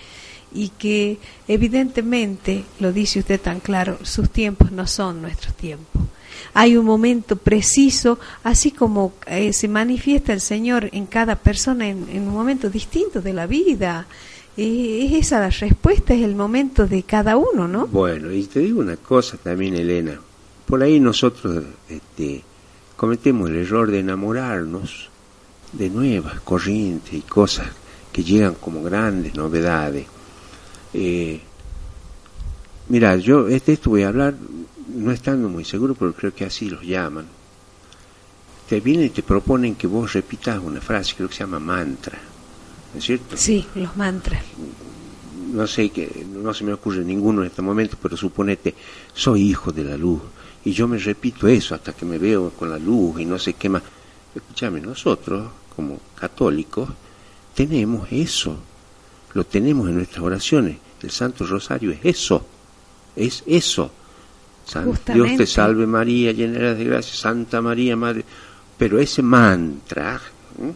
y 0.51 0.69
que 0.69 1.17
evidentemente, 1.47 2.63
lo 2.79 2.91
dice 2.91 3.19
usted 3.19 3.39
tan 3.39 3.59
claro, 3.59 3.99
sus 4.03 4.29
tiempos 4.31 4.71
no 4.71 4.87
son 4.87 5.21
nuestros 5.21 5.53
tiempos. 5.55 5.98
Hay 6.53 6.77
un 6.77 6.85
momento 6.85 7.35
preciso, 7.35 8.19
así 8.43 8.71
como 8.71 9.13
eh, 9.27 9.53
se 9.53 9.67
manifiesta 9.67 10.33
el 10.33 10.41
Señor 10.41 10.89
en 10.91 11.05
cada 11.05 11.35
persona 11.35 11.87
en, 11.87 12.03
un 12.11 12.33
momento 12.33 12.69
distinto 12.69 13.21
de 13.21 13.33
la 13.33 13.47
vida. 13.47 14.07
Eh, 14.57 15.05
es 15.05 15.27
esa 15.27 15.39
la 15.39 15.49
respuesta, 15.49 16.13
es 16.13 16.23
el 16.23 16.35
momento 16.35 16.87
de 16.87 17.03
cada 17.03 17.37
uno, 17.37 17.67
¿no? 17.67 17.87
Bueno, 17.87 18.31
y 18.31 18.43
te 18.45 18.59
digo 18.59 18.81
una 18.81 18.97
cosa 18.97 19.37
también, 19.37 19.75
Elena. 19.75 20.19
Por 20.65 20.83
ahí 20.83 20.99
nosotros 20.99 21.63
este, 21.87 22.43
cometemos 22.95 23.49
el 23.49 23.57
error 23.57 23.89
de 23.89 23.99
enamorarnos 23.99 25.09
de 25.71 25.89
nuevas 25.89 26.39
corrientes 26.41 27.13
y 27.13 27.21
cosas 27.21 27.67
que 28.11 28.23
llegan 28.23 28.55
como 28.55 28.83
grandes 28.83 29.35
novedades. 29.35 30.05
Eh, 30.93 31.41
Mira, 32.89 33.15
yo 33.17 33.43
de 33.43 33.55
esto 33.55 33.91
voy 33.91 34.01
a 34.01 34.07
hablar 34.07 34.33
no 34.93 35.11
estando 35.11 35.49
muy 35.49 35.65
seguro, 35.65 35.95
pero 35.95 36.13
creo 36.13 36.33
que 36.33 36.45
así 36.45 36.69
los 36.69 36.81
llaman. 36.83 37.25
Te 38.67 38.79
vienen 38.79 39.07
y 39.07 39.09
te 39.09 39.23
proponen 39.23 39.75
que 39.75 39.87
vos 39.87 40.13
repitas 40.13 40.59
una 40.59 40.81
frase, 40.81 41.15
creo 41.15 41.27
que 41.27 41.35
se 41.35 41.43
llama 41.43 41.59
mantra, 41.59 42.19
¿no 42.93 42.99
es 42.99 43.05
cierto? 43.05 43.35
Sí, 43.35 43.65
los 43.75 43.95
mantras. 43.97 44.43
No 45.51 45.65
sé, 45.65 45.89
que 45.89 46.25
no 46.31 46.53
se 46.53 46.63
me 46.63 46.73
ocurre 46.73 47.03
ninguno 47.03 47.41
en 47.41 47.47
este 47.47 47.63
momento, 47.63 47.97
pero 47.99 48.15
suponete, 48.15 48.75
soy 49.13 49.49
hijo 49.49 49.71
de 49.71 49.83
la 49.83 49.97
luz, 49.97 50.21
y 50.63 50.71
yo 50.71 50.87
me 50.87 50.97
repito 50.99 51.47
eso 51.47 51.73
hasta 51.73 51.93
que 51.93 52.05
me 52.05 52.19
veo 52.19 52.51
con 52.51 52.69
la 52.69 52.77
luz 52.77 53.19
y 53.19 53.25
no 53.25 53.39
sé 53.39 53.53
qué 53.53 53.69
más. 53.69 53.81
Escúchame, 54.35 54.79
nosotros, 54.79 55.49
como 55.75 55.99
católicos, 56.15 56.89
tenemos 57.55 58.07
eso, 58.11 58.57
lo 59.33 59.45
tenemos 59.45 59.89
en 59.89 59.95
nuestras 59.95 60.23
oraciones. 60.23 60.77
El 61.01 61.09
Santo 61.09 61.45
Rosario 61.45 61.91
es 61.91 61.99
eso, 62.03 62.45
es 63.15 63.43
eso. 63.47 63.91
Dios 65.13 65.37
te 65.37 65.45
salve 65.45 65.87
María, 65.87 66.31
llena 66.31 66.57
eres 66.57 66.77
de 66.77 66.83
gracia, 66.85 67.15
Santa 67.15 67.61
María, 67.61 67.95
Madre. 67.95 68.23
Pero 68.77 68.99
ese 68.99 69.21
mantra 69.21 70.21
¿eh? 70.61 70.73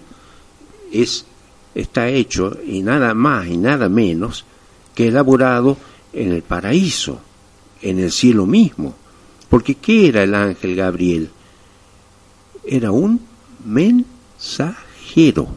es, 0.92 1.26
está 1.74 2.10
hecho 2.10 2.58
y 2.66 2.82
nada 2.82 3.14
más 3.14 3.48
y 3.48 3.58
nada 3.58 3.90
menos 3.90 4.46
que 4.94 5.08
elaborado 5.08 5.78
en 6.12 6.32
el 6.32 6.42
paraíso, 6.44 7.20
en 7.82 8.00
el 8.00 8.12
cielo 8.12 8.46
mismo. 8.46 8.96
Porque 9.50 9.76
¿qué 9.76 10.08
era 10.08 10.24
el 10.24 10.34
ángel 10.36 10.76
Gabriel? 10.76 11.30
Era 12.66 12.92
un 12.92 13.20
mensajero. 13.66 15.48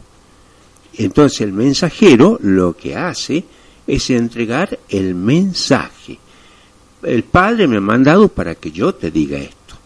Entonces 0.95 1.41
el 1.43 1.53
mensajero 1.53 2.39
lo 2.43 2.77
que 2.77 2.97
hace 2.97 3.45
es 3.87 4.11
entregar 4.11 4.79
el 4.89 5.15
mensaje. 5.15 5.96
El 7.07 7.23
Padre 7.23 7.69
me 7.69 7.77
ha 7.77 7.81
mandado 7.81 8.27
para 8.27 8.57
que 8.57 8.73
yo 8.73 8.93
te 8.93 9.13
diga 9.13 9.39
esto. 9.39 9.77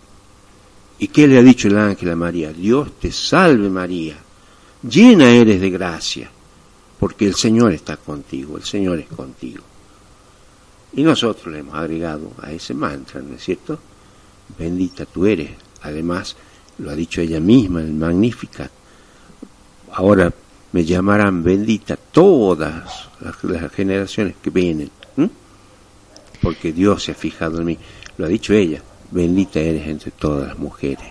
¿Y 0.99 1.09
qué 1.09 1.29
le 1.29 1.37
ha 1.37 1.43
dicho 1.43 1.69
el 1.69 1.77
ángel 1.77 2.13
a 2.13 2.17
María? 2.17 2.51
Dios 2.51 2.93
te 2.99 3.13
salve 3.13 3.69
María, 3.69 4.17
llena 4.89 5.29
eres 5.29 5.61
de 5.61 5.69
gracia, 5.69 6.31
porque 6.99 7.27
el 7.27 7.35
Señor 7.35 7.75
está 7.75 7.99
contigo, 7.99 8.57
el 8.57 8.65
Señor 8.65 9.01
es 9.01 9.07
contigo. 9.09 9.63
Y 10.95 11.03
nosotros 11.03 11.53
le 11.53 11.59
hemos 11.59 11.75
agregado 11.75 12.33
a 12.41 12.53
ese 12.53 12.73
mantra, 12.73 13.21
¿no 13.21 13.35
es 13.35 13.45
cierto? 13.45 13.79
Bendita 14.59 15.05
tú 15.05 15.27
eres. 15.27 15.51
Además, 15.83 16.35
lo 16.79 16.91
ha 16.91 16.95
dicho 16.95 17.21
ella 17.21 17.39
misma 17.39 17.83
el 17.83 17.93
Magnificat. 17.93 18.71
Ahora 19.93 20.33
me 20.73 20.85
llamarán 20.87 21.43
bendita 21.43 21.97
todas 21.97 23.11
las, 23.21 23.73
generaciones 23.73 24.37
que 24.43 24.49
vienen. 24.49 24.91
Porque 26.43 26.73
Dios 26.73 27.05
se 27.05 27.13
ha 27.13 27.15
fijado 27.15 27.59
en 27.61 27.67
mí. 27.67 27.79
Lo 28.17 28.27
ha 28.27 28.29
dicho 28.29 28.53
ella, 28.53 28.83
bendita 29.11 29.61
eres 29.61 29.87
entre 29.87 30.11
todas 30.11 30.49
las 30.49 30.59
mujeres. 30.59 31.07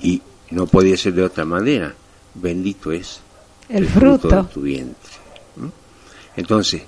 Y 0.00 0.20
no 0.50 0.66
podía 0.66 0.96
ser 0.96 1.14
de 1.14 1.22
otra 1.22 1.44
manera, 1.44 1.94
bendito 2.34 2.92
es 2.92 3.20
El 3.68 3.84
de 3.84 3.90
fruto. 3.90 4.44
tu 4.52 4.62
vientre. 4.62 5.12
Entonces, 6.36 6.82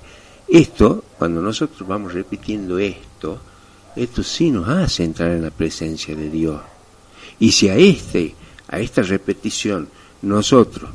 esto, 0.49 1.05
cuando 1.19 1.41
nosotros 1.41 1.87
vamos 1.89 2.15
repitiendo 2.15 2.79
esto, 2.79 3.41
esto 3.97 4.23
sí 4.23 4.51
nos 4.51 4.69
hace 4.69 5.05
entrar 5.05 5.33
en 5.33 5.43
la 5.43 5.51
presencia 5.51 6.15
de 6.15 6.31
Dios. 6.31 6.61
Y 7.41 7.51
si 7.53 7.69
a 7.69 7.77
este, 7.77 8.35
a 8.69 8.79
esta 8.79 9.03
repetición, 9.03 9.89
nosotros 10.23 10.91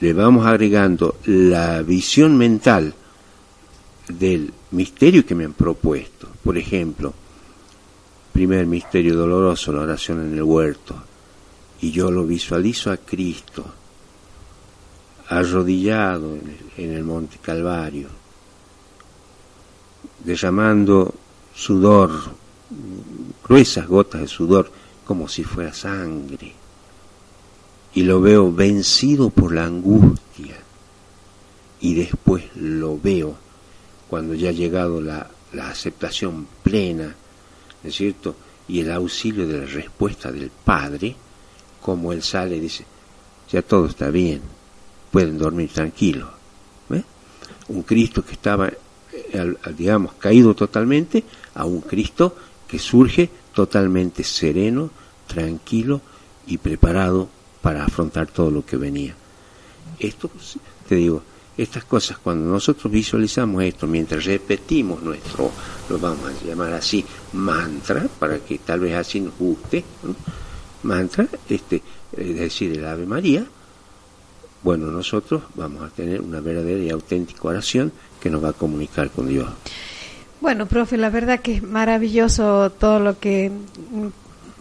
le 0.00 0.12
vamos 0.12 0.46
agregando 0.46 1.16
la 1.24 1.82
visión 1.82 2.36
mental 2.36 2.94
del 4.08 4.52
misterio 4.70 5.24
que 5.24 5.34
me 5.34 5.44
han 5.44 5.54
propuesto, 5.54 6.28
por 6.42 6.58
ejemplo, 6.58 7.14
primer 8.32 8.66
misterio 8.66 9.16
doloroso, 9.16 9.72
la 9.72 9.82
oración 9.82 10.20
en 10.20 10.34
el 10.34 10.42
huerto, 10.42 10.94
y 11.80 11.90
yo 11.90 12.10
lo 12.10 12.26
visualizo 12.26 12.90
a 12.90 12.96
Cristo 12.96 13.64
arrodillado 15.28 16.34
en 16.34 16.56
el, 16.76 16.84
en 16.84 16.92
el 16.96 17.04
monte 17.04 17.38
Calvario, 17.42 18.08
derramando 20.24 21.14
sudor, 21.54 22.10
gruesas 23.46 23.86
gotas 23.86 24.22
de 24.22 24.28
sudor, 24.28 24.70
como 25.04 25.28
si 25.28 25.44
fuera 25.44 25.72
sangre, 25.72 26.54
y 27.94 28.02
lo 28.02 28.20
veo 28.20 28.52
vencido 28.52 29.30
por 29.30 29.52
la 29.54 29.64
angustia, 29.64 30.56
y 31.80 31.94
después 31.94 32.44
lo 32.56 32.98
veo 32.98 33.47
cuando 34.08 34.34
ya 34.34 34.50
ha 34.50 34.52
llegado 34.52 35.00
la, 35.00 35.30
aceptación 35.62 36.46
plena, 36.62 37.14
¿no 37.82 37.88
es 37.88 37.94
cierto? 37.94 38.36
Y 38.68 38.80
el 38.80 38.92
auxilio 38.92 39.46
de 39.46 39.60
la 39.60 39.66
respuesta 39.66 40.30
del 40.30 40.50
Padre, 40.50 41.16
como 41.80 42.12
Él 42.12 42.22
sale 42.22 42.56
y 42.56 42.60
dice, 42.60 42.84
ya 43.50 43.62
todo 43.62 43.86
está 43.86 44.10
bien, 44.10 44.42
pueden 45.10 45.38
dormir 45.38 45.70
tranquilos. 45.70 46.28
¿Ve? 46.88 47.02
Un 47.68 47.82
Cristo 47.82 48.24
que 48.24 48.32
estaba, 48.32 48.68
eh, 48.68 49.54
digamos, 49.76 50.14
caído 50.14 50.54
totalmente, 50.54 51.24
a 51.54 51.64
un 51.64 51.80
Cristo 51.80 52.36
que 52.66 52.78
surge 52.78 53.30
totalmente 53.54 54.22
sereno, 54.22 54.90
tranquilo 55.26 56.00
y 56.46 56.58
preparado 56.58 57.28
para 57.62 57.84
afrontar 57.84 58.26
todo 58.26 58.50
lo 58.50 58.64
que 58.64 58.76
venía. 58.76 59.14
Esto, 59.98 60.28
pues, 60.28 60.58
te 60.88 60.94
digo, 60.94 61.22
estas 61.58 61.84
cosas, 61.84 62.18
cuando 62.18 62.48
nosotros 62.50 62.90
visualizamos 62.90 63.64
esto, 63.64 63.86
mientras 63.86 64.24
repetimos 64.24 65.02
nuestro, 65.02 65.50
lo 65.90 65.98
vamos 65.98 66.24
a 66.26 66.46
llamar 66.46 66.72
así, 66.72 67.04
mantra, 67.32 68.06
para 68.18 68.38
que 68.38 68.58
tal 68.58 68.80
vez 68.80 68.94
así 68.94 69.20
nos 69.20 69.36
guste, 69.36 69.84
mantra, 70.84 71.26
este, 71.48 71.82
es 72.16 72.38
decir, 72.38 72.78
el 72.78 72.86
Ave 72.86 73.06
María, 73.06 73.44
bueno, 74.62 74.86
nosotros 74.86 75.42
vamos 75.54 75.82
a 75.82 75.88
tener 75.90 76.20
una 76.20 76.40
verdadera 76.40 76.82
y 76.82 76.90
auténtica 76.90 77.48
oración 77.48 77.92
que 78.20 78.30
nos 78.30 78.42
va 78.42 78.50
a 78.50 78.52
comunicar 78.52 79.10
con 79.10 79.28
Dios. 79.28 79.48
Bueno, 80.40 80.66
profe, 80.66 80.96
la 80.96 81.10
verdad 81.10 81.40
que 81.40 81.56
es 81.56 81.62
maravilloso 81.62 82.70
todo 82.70 83.00
lo 83.00 83.18
que 83.18 83.50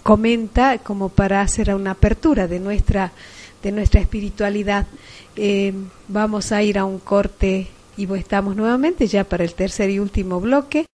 comenta 0.02 0.80
como 0.80 1.10
para 1.10 1.42
hacer 1.42 1.74
una 1.76 1.92
apertura 1.92 2.48
de 2.48 2.60
nuestra 2.60 3.12
de 3.68 3.74
nuestra 3.74 4.00
espiritualidad. 4.00 4.88
Eh, 5.36 5.74
vamos 6.08 6.52
a 6.54 6.64
ir 6.64 6.80
a 6.80 6.86
un 6.86 7.00
corte 7.00 7.68
y 7.98 8.12
estamos 8.14 8.56
nuevamente 8.56 9.08
ya 9.08 9.26
para 9.26 9.44
el 9.44 9.54
tercer 9.54 9.90
y 9.90 10.00
último 10.00 10.40
bloque. 10.40 10.86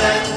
silent 0.00 0.33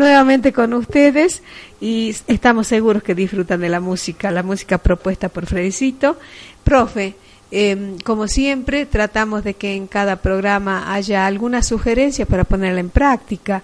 Nuevamente 0.00 0.54
con 0.54 0.72
ustedes 0.72 1.42
y 1.78 2.16
estamos 2.26 2.68
seguros 2.68 3.02
que 3.02 3.14
disfrutan 3.14 3.60
de 3.60 3.68
la 3.68 3.80
música, 3.80 4.30
la 4.30 4.42
música 4.42 4.78
propuesta 4.78 5.28
por 5.28 5.44
Fredicito. 5.44 6.16
Profe, 6.64 7.16
eh, 7.50 7.98
como 8.02 8.26
siempre, 8.26 8.86
tratamos 8.86 9.44
de 9.44 9.52
que 9.52 9.74
en 9.74 9.86
cada 9.86 10.16
programa 10.16 10.90
haya 10.94 11.26
alguna 11.26 11.62
sugerencia 11.62 12.24
para 12.24 12.44
ponerla 12.44 12.80
en 12.80 12.88
práctica. 12.88 13.62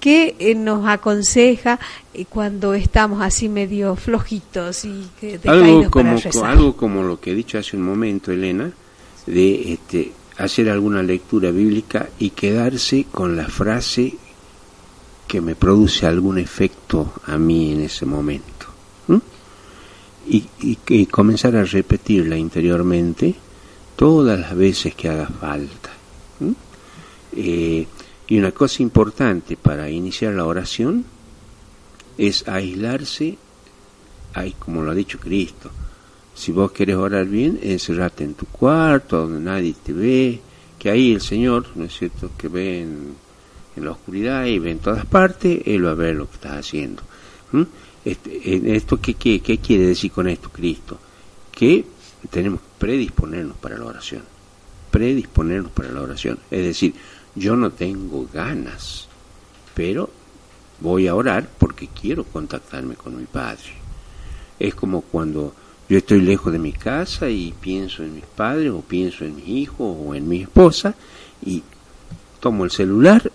¿Qué 0.00 0.34
eh, 0.40 0.56
nos 0.56 0.88
aconseja 0.88 1.78
eh, 2.12 2.24
cuando 2.28 2.74
estamos 2.74 3.22
así 3.22 3.48
medio 3.48 3.94
flojitos 3.94 4.84
y 4.84 5.08
que 5.20 5.38
algo 5.46 5.88
como, 5.88 6.18
para 6.20 6.50
algo 6.50 6.76
como 6.76 7.04
lo 7.04 7.20
que 7.20 7.30
he 7.30 7.34
dicho 7.36 7.58
hace 7.58 7.76
un 7.76 7.84
momento, 7.84 8.32
Elena, 8.32 8.72
de 9.24 9.74
este, 9.74 10.10
hacer 10.36 10.68
alguna 10.68 11.04
lectura 11.04 11.52
bíblica 11.52 12.08
y 12.18 12.30
quedarse 12.30 13.06
con 13.12 13.36
la 13.36 13.46
frase 13.46 14.16
que 15.26 15.40
me 15.40 15.54
produce 15.54 16.06
algún 16.06 16.38
efecto 16.38 17.14
a 17.26 17.36
mí 17.36 17.72
en 17.72 17.82
ese 17.82 18.06
momento. 18.06 18.66
Y, 20.28 20.44
y 20.60 20.78
y 20.88 21.06
comenzar 21.06 21.54
a 21.54 21.64
repetirla 21.64 22.36
interiormente 22.36 23.32
todas 23.96 24.38
las 24.38 24.56
veces 24.56 24.94
que 24.94 25.08
haga 25.08 25.26
falta. 25.26 25.90
Eh, 27.32 27.86
y 28.28 28.38
una 28.38 28.52
cosa 28.52 28.82
importante 28.82 29.56
para 29.56 29.90
iniciar 29.90 30.34
la 30.34 30.46
oración 30.46 31.04
es 32.18 32.48
aislarse, 32.48 33.36
ay, 34.34 34.54
como 34.58 34.82
lo 34.82 34.90
ha 34.90 34.94
dicho 34.94 35.18
Cristo. 35.18 35.70
Si 36.34 36.52
vos 36.52 36.72
querés 36.72 36.96
orar 36.96 37.26
bien, 37.26 37.58
encerrate 37.62 38.24
en 38.24 38.34
tu 38.34 38.46
cuarto, 38.46 39.22
donde 39.22 39.40
nadie 39.40 39.74
te 39.82 39.92
ve, 39.92 40.40
que 40.78 40.90
ahí 40.90 41.14
el 41.14 41.20
Señor, 41.20 41.66
¿no 41.74 41.84
es 41.84 41.96
cierto?, 41.96 42.30
que 42.36 42.48
ve 42.48 42.82
en, 42.82 43.14
en 43.76 43.84
la 43.84 43.92
oscuridad 43.92 44.44
y 44.46 44.58
ve 44.58 44.72
en 44.72 44.78
todas 44.78 45.06
partes, 45.06 45.62
Él 45.66 45.86
va 45.86 45.92
a 45.92 45.94
ver 45.94 46.16
lo 46.16 46.28
que 46.28 46.34
estás 46.34 46.52
haciendo. 46.52 47.02
¿Mm? 47.52 47.62
Este, 48.04 48.76
esto 48.76 49.00
¿qué, 49.00 49.14
qué, 49.14 49.40
qué 49.40 49.58
quiere 49.58 49.86
decir 49.86 50.10
con 50.12 50.28
esto 50.28 50.50
Cristo? 50.50 50.98
Que 51.52 51.84
tenemos 52.30 52.60
que 52.60 52.66
predisponernos 52.78 53.56
para 53.56 53.78
la 53.78 53.84
oración. 53.84 54.22
Predisponernos 54.90 55.72
para 55.72 55.92
la 55.92 56.02
oración. 56.02 56.38
Es 56.50 56.64
decir, 56.64 56.94
yo 57.34 57.56
no 57.56 57.70
tengo 57.70 58.26
ganas, 58.32 59.08
pero 59.74 60.10
voy 60.80 61.06
a 61.06 61.14
orar 61.14 61.48
porque 61.58 61.88
quiero 61.88 62.24
contactarme 62.24 62.94
con 62.94 63.16
mi 63.16 63.24
Padre. 63.24 63.74
Es 64.58 64.74
como 64.74 65.02
cuando 65.02 65.54
yo 65.88 65.98
estoy 65.98 66.20
lejos 66.20 66.52
de 66.52 66.58
mi 66.58 66.72
casa 66.72 67.28
y 67.28 67.54
pienso 67.60 68.02
en 68.02 68.14
mis 68.14 68.24
padres 68.24 68.72
o 68.72 68.80
pienso 68.80 69.24
en 69.24 69.36
mis 69.36 69.46
hijos 69.46 69.96
o 70.00 70.14
en 70.14 70.28
mi 70.28 70.42
esposa 70.42 70.94
y 71.44 71.62
tomo 72.40 72.64
el 72.64 72.72
celular 72.72 73.30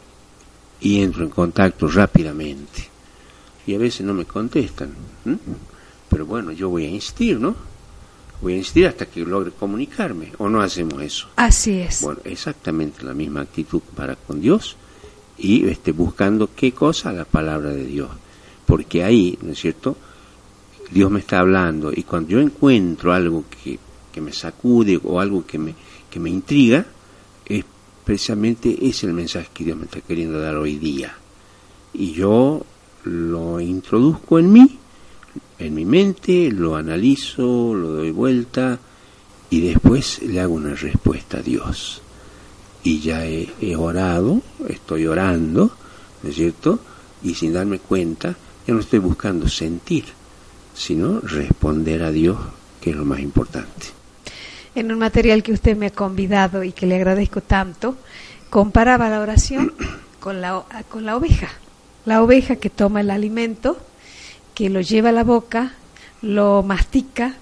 y 0.81 1.01
entro 1.01 1.23
en 1.23 1.29
contacto 1.29 1.87
rápidamente. 1.87 2.89
Y 3.65 3.75
a 3.75 3.77
veces 3.77 4.05
no 4.05 4.13
me 4.13 4.25
contestan. 4.25 4.93
Pero 6.09 6.25
bueno, 6.25 6.51
yo 6.51 6.69
voy 6.69 6.85
a 6.85 6.89
insistir, 6.89 7.39
¿no? 7.39 7.55
Voy 8.41 8.53
a 8.53 8.57
insistir 8.57 8.87
hasta 8.87 9.05
que 9.05 9.21
logre 9.21 9.51
comunicarme. 9.51 10.33
¿O 10.39 10.49
no 10.49 10.61
hacemos 10.61 11.01
eso? 11.01 11.27
Así 11.35 11.79
es. 11.79 12.01
Bueno, 12.01 12.21
exactamente 12.23 13.03
la 13.03 13.13
misma 13.13 13.41
actitud 13.41 13.81
para 13.95 14.15
con 14.15 14.41
Dios 14.41 14.75
y 15.37 15.67
este, 15.67 15.91
buscando 15.91 16.49
qué 16.55 16.71
cosa, 16.71 17.13
la 17.13 17.25
palabra 17.25 17.69
de 17.69 17.85
Dios. 17.85 18.09
Porque 18.65 19.03
ahí, 19.03 19.37
¿no 19.41 19.51
es 19.51 19.59
cierto? 19.59 19.95
Dios 20.89 21.09
me 21.11 21.19
está 21.19 21.39
hablando 21.39 21.91
y 21.95 22.03
cuando 22.03 22.31
yo 22.31 22.39
encuentro 22.39 23.13
algo 23.13 23.45
que, 23.63 23.79
que 24.11 24.21
me 24.21 24.33
sacude 24.33 24.99
o 25.03 25.19
algo 25.19 25.45
que 25.45 25.57
me, 25.57 25.75
que 26.09 26.19
me 26.19 26.29
intriga, 26.29 26.85
precisamente 28.03 28.77
es 28.87 29.03
el 29.03 29.13
mensaje 29.13 29.49
que 29.53 29.63
Dios 29.63 29.77
me 29.77 29.85
está 29.85 30.01
queriendo 30.01 30.39
dar 30.39 30.55
hoy 30.55 30.77
día. 30.77 31.15
Y 31.93 32.13
yo 32.13 32.65
lo 33.03 33.59
introduzco 33.59 34.39
en 34.39 34.51
mí, 34.51 34.79
en 35.59 35.73
mi 35.73 35.85
mente, 35.85 36.51
lo 36.51 36.75
analizo, 36.75 37.73
lo 37.73 37.89
doy 37.89 38.11
vuelta 38.11 38.79
y 39.49 39.61
después 39.61 40.21
le 40.23 40.39
hago 40.39 40.53
una 40.53 40.73
respuesta 40.73 41.37
a 41.37 41.41
Dios. 41.41 42.01
Y 42.83 42.99
ya 42.99 43.25
he, 43.25 43.49
he 43.61 43.75
orado, 43.75 44.41
estoy 44.67 45.05
orando, 45.05 45.71
¿no 46.23 46.29
es 46.29 46.35
cierto? 46.35 46.79
Y 47.23 47.35
sin 47.35 47.53
darme 47.53 47.79
cuenta, 47.79 48.35
ya 48.65 48.73
no 48.73 48.79
estoy 48.79 48.99
buscando 48.99 49.47
sentir, 49.47 50.05
sino 50.73 51.19
responder 51.19 52.03
a 52.03 52.11
Dios, 52.11 52.37
que 52.79 52.91
es 52.91 52.95
lo 52.95 53.05
más 53.05 53.19
importante. 53.19 54.00
En 54.73 54.91
un 54.91 54.99
material 54.99 55.43
que 55.43 55.51
usted 55.51 55.75
me 55.75 55.87
ha 55.87 55.91
convidado 55.91 56.63
y 56.63 56.71
que 56.71 56.85
le 56.85 56.95
agradezco 56.95 57.41
tanto, 57.41 57.97
comparaba 58.49 59.09
la 59.09 59.19
oración 59.19 59.73
con 60.21 60.39
la, 60.39 60.63
con 60.89 61.05
la 61.05 61.17
oveja. 61.17 61.49
La 62.05 62.23
oveja 62.23 62.55
que 62.55 62.69
toma 62.69 63.01
el 63.01 63.11
alimento, 63.11 63.77
que 64.53 64.69
lo 64.69 64.79
lleva 64.79 65.09
a 65.09 65.13
la 65.13 65.25
boca, 65.25 65.73
lo 66.21 66.63
mastica, 66.63 67.35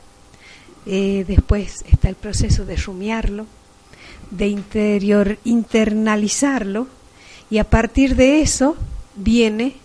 eh, 0.85 1.23
después 1.27 1.83
está 1.91 2.09
el 2.09 2.15
proceso 2.15 2.65
de 2.65 2.77
rumiarlo, 2.77 3.45
de 4.31 4.47
interior, 4.47 5.37
internalizarlo, 5.43 6.87
y 7.51 7.59
a 7.59 7.63
partir 7.63 8.15
de 8.15 8.41
eso 8.41 8.75
viene 9.15 9.75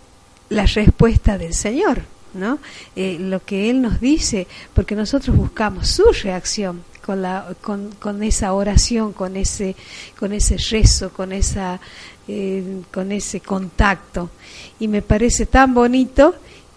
la 0.49 0.65
respuesta 0.65 1.37
del 1.37 1.53
Señor, 1.53 2.01
¿no? 2.33 2.59
Eh, 2.95 3.17
lo 3.19 3.43
que 3.43 3.69
Él 3.69 3.81
nos 3.81 3.99
dice, 3.99 4.47
porque 4.73 4.95
nosotros 4.95 5.35
buscamos 5.35 5.89
su 5.89 6.05
reacción 6.23 6.83
con, 7.05 7.21
la, 7.21 7.53
con, 7.61 7.91
con 7.99 8.23
esa 8.23 8.53
oración, 8.53 9.13
con 9.13 9.37
ese, 9.37 9.75
con 10.17 10.33
ese 10.33 10.57
rezo, 10.57 11.11
con, 11.11 11.31
esa, 11.31 11.79
eh, 12.27 12.81
con 12.91 13.11
ese 13.11 13.41
contacto. 13.41 14.31
Y 14.79 14.87
me 14.87 15.03
parece 15.03 15.45
tan 15.45 15.75
bonito 15.75 16.33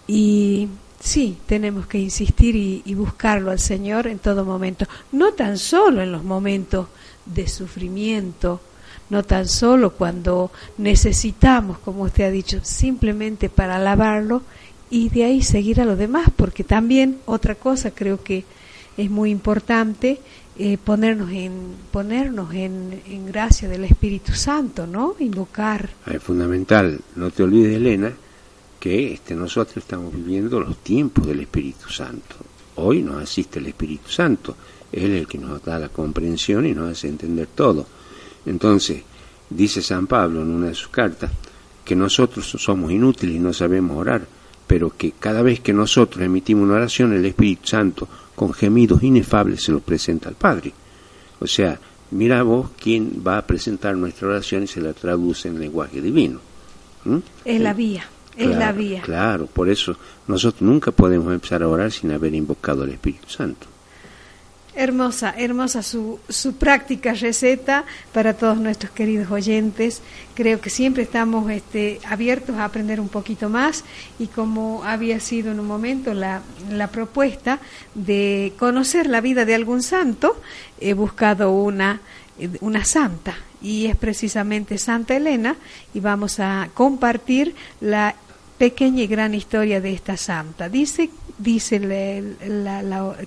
y 0.07 0.67
sí, 0.99 1.37
tenemos 1.47 1.87
que 1.87 1.97
insistir 1.97 2.55
y, 2.55 2.83
y 2.85 2.93
buscarlo 2.93 3.49
al 3.49 3.59
Señor 3.59 4.05
en 4.05 4.19
todo 4.19 4.45
momento, 4.45 4.85
no 5.11 5.33
tan 5.33 5.57
solo 5.57 6.03
en 6.03 6.11
los 6.11 6.23
momentos 6.23 6.87
de 7.25 7.47
sufrimiento, 7.47 8.61
no 9.09 9.23
tan 9.23 9.47
solo 9.47 9.93
cuando 9.93 10.51
necesitamos, 10.77 11.79
como 11.79 12.03
usted 12.03 12.25
ha 12.25 12.29
dicho, 12.29 12.59
simplemente 12.61 13.49
para 13.49 13.77
alabarlo 13.77 14.43
y 14.91 15.09
de 15.09 15.23
ahí 15.23 15.41
seguir 15.41 15.81
a 15.81 15.85
lo 15.85 15.95
demás, 15.95 16.29
porque 16.35 16.63
también 16.63 17.17
otra 17.25 17.55
cosa 17.55 17.89
creo 17.89 18.23
que 18.23 18.45
es 18.99 19.09
muy 19.09 19.31
importante 19.31 20.19
eh, 20.57 20.77
ponernos 20.77 21.31
en 21.31 21.53
ponernos 21.89 22.53
en, 22.53 23.01
en 23.07 23.25
gracia 23.27 23.69
del 23.69 23.85
Espíritu 23.85 24.33
Santo, 24.33 24.85
¿no? 24.85 25.15
Invocar. 25.19 25.89
Ah, 26.05 26.11
Es 26.15 26.21
fundamental, 26.21 26.99
no 27.15 27.31
te 27.31 27.43
olvides, 27.43 27.77
Elena, 27.77 28.11
que 28.77 29.13
este, 29.13 29.35
nosotros 29.35 29.77
estamos 29.77 30.13
viviendo 30.13 30.59
los 30.59 30.77
tiempos 30.83 31.25
del 31.25 31.39
Espíritu 31.39 31.89
Santo. 31.89 32.35
Hoy 32.75 33.01
nos 33.01 33.23
asiste 33.23 33.59
el 33.59 33.67
Espíritu 33.67 34.09
Santo, 34.09 34.57
Él 34.91 35.11
es 35.11 35.21
el 35.21 35.27
que 35.27 35.37
nos 35.37 35.63
da 35.63 35.79
la 35.79 35.87
comprensión 35.89 36.65
y 36.65 36.73
nos 36.73 36.91
hace 36.91 37.07
entender 37.07 37.47
todo. 37.55 37.87
Entonces, 38.45 39.01
dice 39.49 39.81
San 39.81 40.07
Pablo 40.07 40.41
en 40.41 40.49
una 40.49 40.67
de 40.67 40.75
sus 40.75 40.89
cartas, 40.89 41.31
que 41.85 41.95
nosotros 41.95 42.45
somos 42.57 42.91
inútiles 42.91 43.37
y 43.37 43.39
no 43.39 43.53
sabemos 43.53 43.97
orar, 43.97 44.27
pero 44.69 44.95
que 44.95 45.13
cada 45.13 45.41
vez 45.41 45.61
que 45.61 45.73
nosotros 45.73 46.23
emitimos 46.23 46.65
una 46.65 46.75
oración, 46.75 47.11
el 47.11 47.25
Espíritu 47.25 47.67
Santo, 47.67 48.07
con 48.35 48.53
gemidos 48.53 49.01
inefables, 49.01 49.63
se 49.63 49.71
lo 49.71 49.79
presenta 49.79 50.29
al 50.29 50.35
Padre. 50.35 50.71
O 51.39 51.47
sea, 51.47 51.79
mira 52.11 52.43
vos 52.43 52.69
quién 52.79 53.23
va 53.27 53.39
a 53.39 53.47
presentar 53.47 53.97
nuestra 53.97 54.27
oración 54.27 54.61
y 54.61 54.67
se 54.67 54.79
la 54.79 54.93
traduce 54.93 55.47
en 55.47 55.59
lenguaje 55.59 56.01
divino. 56.01 56.39
¿Mm? 57.03 57.17
Es 57.45 57.59
la 57.61 57.73
vía, 57.73 58.05
es 58.37 58.47
la 58.47 58.57
Claro, 58.57 58.77
vía. 58.77 59.01
Claro, 59.01 59.47
por 59.47 59.69
eso 59.69 59.97
nosotros 60.27 60.61
nunca 60.61 60.91
podemos 60.91 61.33
empezar 61.33 61.63
a 61.63 61.67
orar 61.67 61.91
sin 61.91 62.11
haber 62.11 62.35
invocado 62.35 62.83
al 62.83 62.89
Espíritu 62.91 63.27
Santo. 63.27 63.65
Hermosa, 64.79 65.35
hermosa 65.37 65.83
su, 65.83 66.21
su 66.29 66.55
práctica 66.55 67.13
receta 67.13 67.83
para 68.13 68.33
todos 68.33 68.59
nuestros 68.59 68.93
queridos 68.93 69.29
oyentes. 69.29 70.01
Creo 70.35 70.61
que 70.61 70.69
siempre 70.69 71.03
estamos 71.03 71.51
este, 71.51 71.99
abiertos 72.07 72.55
a 72.55 72.63
aprender 72.63 73.01
un 73.01 73.09
poquito 73.09 73.49
más 73.49 73.83
y 74.19 74.27
como 74.27 74.85
había 74.85 75.19
sido 75.19 75.51
en 75.51 75.59
un 75.59 75.67
momento 75.67 76.13
la, 76.13 76.43
la 76.71 76.87
propuesta 76.87 77.59
de 77.93 78.53
conocer 78.57 79.07
la 79.07 79.19
vida 79.19 79.43
de 79.43 79.53
algún 79.53 79.83
santo, 79.83 80.41
he 80.79 80.93
buscado 80.93 81.51
una, 81.51 81.99
una 82.61 82.85
santa 82.85 83.35
y 83.61 83.87
es 83.87 83.97
precisamente 83.97 84.77
Santa 84.77 85.13
Elena 85.13 85.57
y 85.93 85.99
vamos 85.99 86.39
a 86.39 86.69
compartir 86.73 87.53
la 87.81 88.15
pequeña 88.57 89.03
y 89.03 89.07
gran 89.07 89.35
historia 89.35 89.81
de 89.81 89.91
esta 89.91 90.15
santa. 90.15 90.69
Dice 90.69 91.09
dice 91.39 91.79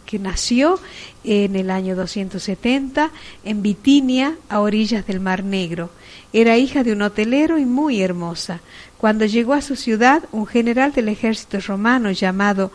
que 0.04 0.18
nació 0.18 0.78
en 1.24 1.56
el 1.56 1.70
año 1.70 1.96
270 1.96 3.10
en 3.44 3.62
Bitinia, 3.62 4.36
a 4.48 4.60
orillas 4.60 5.06
del 5.06 5.20
Mar 5.20 5.42
Negro. 5.42 5.90
Era 6.32 6.56
hija 6.56 6.84
de 6.84 6.92
un 6.92 7.02
hotelero 7.02 7.58
y 7.58 7.64
muy 7.64 8.00
hermosa. 8.02 8.60
Cuando 8.98 9.26
llegó 9.26 9.54
a 9.54 9.62
su 9.62 9.74
ciudad, 9.74 10.22
un 10.30 10.46
general 10.46 10.92
del 10.92 11.08
ejército 11.08 11.58
romano 11.60 12.12
llamado 12.12 12.70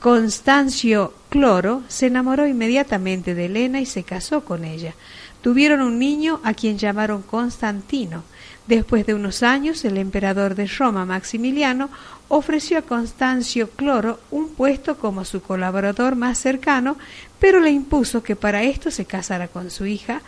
Constancio 0.00 1.12
Cloro 1.28 1.82
se 1.88 2.06
enamoró 2.06 2.46
inmediatamente 2.46 3.34
de 3.34 3.46
Helena 3.46 3.80
y 3.80 3.86
se 3.86 4.04
casó 4.04 4.44
con 4.44 4.64
ella. 4.64 4.94
Tuvieron 5.42 5.80
un 5.80 5.98
niño 5.98 6.40
a 6.44 6.54
quien 6.54 6.78
llamaron 6.78 7.22
Constantino. 7.22 8.22
Después 8.66 9.06
de 9.06 9.14
unos 9.14 9.42
años, 9.42 9.84
el 9.84 9.96
emperador 9.96 10.54
de 10.54 10.66
Roma, 10.66 11.04
Maximiliano, 11.04 11.88
ofreció 12.28 12.78
a 12.78 12.82
Constancio 12.82 13.70
Cloro 13.70 14.20
un 14.30 14.50
puesto 14.50 14.98
como 14.98 15.24
su 15.24 15.42
colaborador 15.42 16.14
más 16.14 16.38
cercano, 16.38 16.96
pero 17.38 17.60
le 17.60 17.70
impuso 17.70 18.22
que 18.22 18.36
para 18.36 18.62
esto 18.62 18.90
se 18.90 19.06
casara 19.06 19.48
con 19.48 19.70
su 19.70 19.86
hija, 19.86 20.20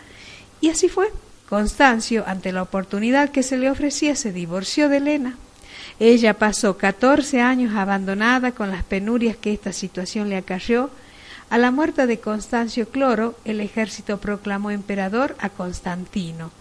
y 0.59 0.69
así 0.69 0.89
fue. 0.89 1.11
Constancio, 1.49 2.23
ante 2.27 2.53
la 2.53 2.61
oportunidad 2.61 3.29
que 3.29 3.43
se 3.43 3.57
le 3.57 3.69
ofrecía, 3.69 4.15
se 4.15 4.31
divorció 4.31 4.87
de 4.87 4.97
Helena. 4.97 5.37
Ella 5.99 6.37
pasó 6.37 6.77
catorce 6.77 7.41
años 7.41 7.75
abandonada 7.75 8.53
con 8.53 8.71
las 8.71 8.83
penurias 8.83 9.35
que 9.35 9.53
esta 9.53 9.73
situación 9.73 10.29
le 10.29 10.37
acarreó. 10.37 10.89
A 11.49 11.57
la 11.57 11.71
muerte 11.71 12.07
de 12.07 12.19
Constancio 12.19 12.87
Cloro, 12.89 13.35
el 13.43 13.59
ejército 13.59 14.17
proclamó 14.19 14.71
emperador 14.71 15.35
a 15.39 15.49
Constantino. 15.49 16.51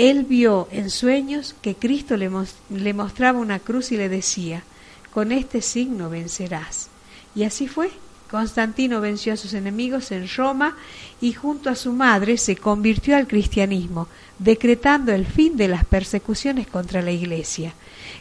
Él 0.00 0.24
vio 0.24 0.66
en 0.72 0.88
sueños 0.88 1.54
que 1.60 1.74
Cristo 1.74 2.16
le, 2.16 2.30
le 2.70 2.94
mostraba 2.94 3.38
una 3.38 3.58
cruz 3.58 3.92
y 3.92 3.98
le 3.98 4.08
decía, 4.08 4.62
con 5.12 5.30
este 5.30 5.60
signo 5.60 6.08
vencerás. 6.08 6.88
Y 7.34 7.42
así 7.42 7.68
fue. 7.68 7.90
Constantino 8.30 9.02
venció 9.02 9.34
a 9.34 9.36
sus 9.36 9.52
enemigos 9.52 10.10
en 10.10 10.26
Roma 10.34 10.74
y 11.20 11.34
junto 11.34 11.68
a 11.68 11.74
su 11.74 11.92
madre 11.92 12.38
se 12.38 12.56
convirtió 12.56 13.14
al 13.14 13.26
cristianismo, 13.26 14.08
decretando 14.38 15.12
el 15.12 15.26
fin 15.26 15.58
de 15.58 15.68
las 15.68 15.84
persecuciones 15.84 16.66
contra 16.66 17.02
la 17.02 17.10
Iglesia. 17.10 17.74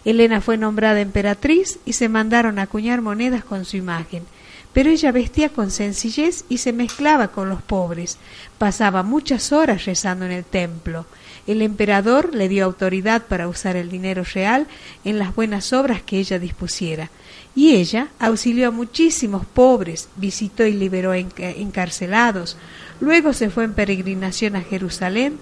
Helena 0.04 0.42
fue 0.42 0.58
nombrada 0.58 1.00
emperatriz 1.00 1.80
y 1.86 1.94
se 1.94 2.10
mandaron 2.10 2.60
acuñar 2.60 3.00
monedas 3.00 3.46
con 3.46 3.64
su 3.64 3.78
imagen. 3.78 4.26
Pero 4.74 4.92
ella 4.92 5.12
vestía 5.12 5.50
con 5.50 5.72
sencillez 5.72 6.46
y 6.48 6.60
se 6.60 6.74
mezclaba 6.74 7.30
con 7.30 7.50
los 7.50 7.62
pobres. 7.62 8.18
Pasaba 8.60 9.02
muchas 9.02 9.52
horas 9.52 9.86
rezando 9.86 10.26
en 10.26 10.32
el 10.32 10.44
templo. 10.46 11.08
El 11.48 11.64
emperador 11.64 12.36
le 12.36 12.48
dio 12.48 12.66
autoridad 12.66 13.24
para 13.24 13.48
usar 13.48 13.76
el 13.76 13.90
dinero 13.90 14.24
real 14.24 14.68
en 15.04 15.18
las 15.18 15.34
buenas 15.34 15.74
obras 15.74 16.04
que 16.04 16.20
ella 16.20 16.38
dispusiera. 16.38 17.10
Y 17.56 17.72
ella 17.76 18.10
auxilió 18.20 18.68
a 18.68 18.72
muchísimos 18.72 19.44
pobres, 19.46 20.08
visitó 20.18 20.64
y 20.66 20.74
liberó 20.74 21.16
enca- 21.16 21.56
encarcelados. 21.58 22.56
Luego 23.00 23.34
se 23.34 23.50
fue 23.50 23.64
en 23.64 23.74
peregrinación 23.74 24.56
a 24.56 24.62
Jerusalén 24.62 25.40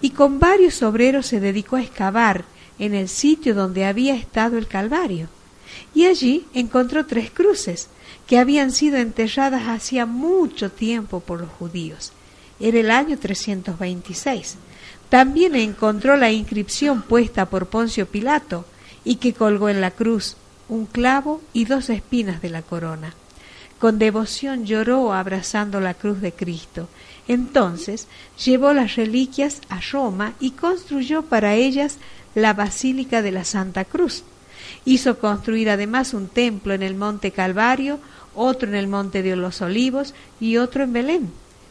y 0.00 0.10
con 0.10 0.38
varios 0.38 0.82
obreros 0.84 1.26
se 1.26 1.40
dedicó 1.40 1.74
a 1.74 1.82
excavar 1.82 2.44
en 2.78 2.94
el 2.94 3.08
sitio 3.08 3.54
donde 3.54 3.84
había 3.84 4.14
estado 4.14 4.56
el 4.58 4.68
Calvario. 4.68 5.28
Y 5.92 6.06
allí 6.06 6.46
encontró 6.54 7.04
tres 7.06 7.30
cruces 7.30 7.88
que 8.30 8.38
habían 8.38 8.70
sido 8.70 8.96
enterradas 8.98 9.66
hacía 9.66 10.06
mucho 10.06 10.70
tiempo 10.70 11.18
por 11.18 11.40
los 11.40 11.50
judíos. 11.50 12.12
Era 12.60 12.78
el 12.78 12.92
año 12.92 13.18
326. 13.18 14.54
También 15.08 15.56
encontró 15.56 16.16
la 16.16 16.30
inscripción 16.30 17.02
puesta 17.02 17.46
por 17.46 17.66
Poncio 17.66 18.06
Pilato 18.06 18.66
y 19.02 19.16
que 19.16 19.34
colgó 19.34 19.68
en 19.68 19.80
la 19.80 19.90
cruz 19.90 20.36
un 20.68 20.86
clavo 20.86 21.42
y 21.52 21.64
dos 21.64 21.90
espinas 21.90 22.40
de 22.40 22.50
la 22.50 22.62
corona. 22.62 23.14
Con 23.80 23.98
devoción 23.98 24.64
lloró 24.64 25.12
abrazando 25.12 25.80
la 25.80 25.94
cruz 25.94 26.20
de 26.20 26.30
Cristo. 26.30 26.88
Entonces 27.26 28.06
llevó 28.44 28.72
las 28.72 28.94
reliquias 28.94 29.60
a 29.70 29.80
Roma 29.80 30.34
y 30.38 30.52
construyó 30.52 31.22
para 31.22 31.56
ellas 31.56 31.96
la 32.36 32.54
Basílica 32.54 33.22
de 33.22 33.32
la 33.32 33.42
Santa 33.42 33.84
Cruz. 33.84 34.22
Hizo 34.84 35.18
construir 35.18 35.68
además 35.68 36.14
un 36.14 36.28
templo 36.28 36.74
en 36.74 36.82
el 36.82 36.94
Monte 36.94 37.32
Calvario, 37.32 37.98
otro 38.34 38.68
en 38.68 38.74
el 38.74 38.88
Monte 38.88 39.22
de 39.22 39.36
los 39.36 39.60
Olivos 39.60 40.14
y 40.40 40.56
otro 40.56 40.84
en 40.84 40.92
Belén, 40.92 41.30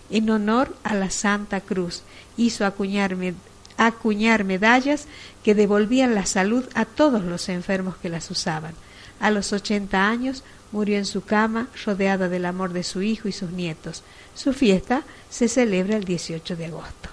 en 0.09 0.29
honor 0.29 0.75
a 0.83 0.93
la 0.95 1.09
Santa 1.09 1.61
Cruz. 1.61 2.03
Hizo 2.37 2.65
acuñar, 2.65 3.15
med- 3.15 3.35
acuñar 3.77 4.43
medallas 4.43 5.05
que 5.43 5.55
devolvían 5.55 6.15
la 6.15 6.25
salud 6.25 6.65
a 6.75 6.85
todos 6.85 7.23
los 7.23 7.47
enfermos 7.49 7.95
que 7.97 8.09
las 8.09 8.29
usaban. 8.31 8.73
A 9.19 9.31
los 9.31 9.51
ochenta 9.53 10.07
años 10.09 10.43
murió 10.71 10.97
en 10.97 11.05
su 11.05 11.21
cama, 11.23 11.67
rodeada 11.85 12.29
del 12.29 12.45
amor 12.45 12.73
de 12.73 12.83
su 12.83 13.01
hijo 13.01 13.27
y 13.27 13.31
sus 13.31 13.51
nietos. 13.51 14.03
Su 14.35 14.53
fiesta 14.53 15.03
se 15.29 15.47
celebra 15.47 15.97
el 15.97 16.03
18 16.05 16.55
de 16.55 16.65
agosto. 16.67 17.09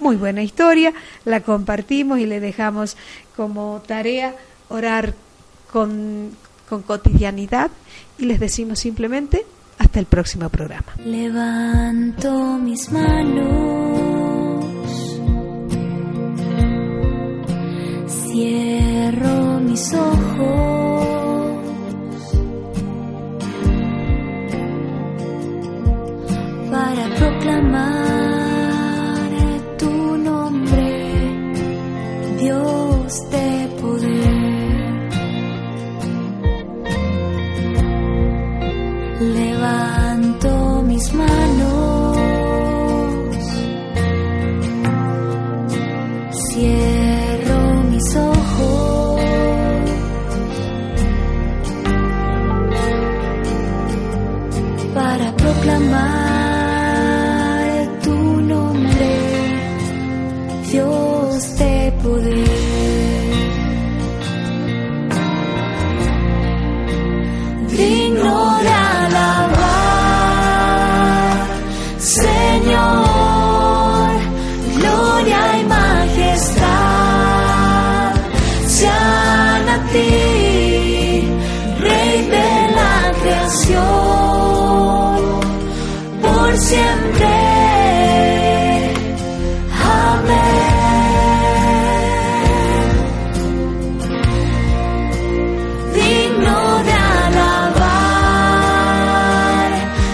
Muy 0.00 0.14
buena 0.16 0.42
historia, 0.42 0.92
la 1.24 1.40
compartimos 1.40 2.20
y 2.20 2.26
le 2.26 2.38
dejamos 2.38 2.96
como 3.34 3.82
tarea 3.86 4.36
orar 4.68 5.14
con, 5.72 6.30
con 6.68 6.82
cotidianidad 6.82 7.70
y 8.18 8.26
les 8.26 8.38
decimos 8.40 8.78
simplemente 8.78 9.46
hasta 9.78 10.00
el 10.00 10.06
próximo 10.06 10.48
programa. 10.48 10.92
Levanto 11.04 12.58
mis 12.58 12.90
manos, 12.90 14.66
cierro 18.08 19.60
mis 19.60 19.94
ojos 19.94 21.08
para 26.70 27.14
proclamar 27.16 28.08
tu 29.78 29.90
nombre, 30.18 31.42
Dios 32.38 33.30
de 33.30 33.47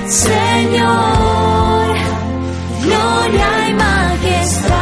Señor, 0.07 1.97
gloria 2.83 3.69
y 3.69 3.75
majestad 3.75 4.75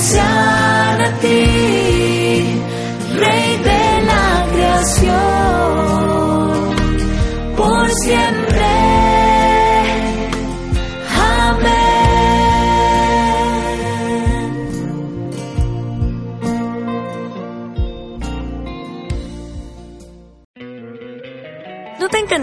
sean 0.00 1.00
a 1.00 1.10
ti, 1.20 2.62
Rey 3.16 3.56
de 3.68 4.02
la 4.06 4.46
creación, 4.52 5.14
por 7.56 7.90
siempre. 7.90 8.37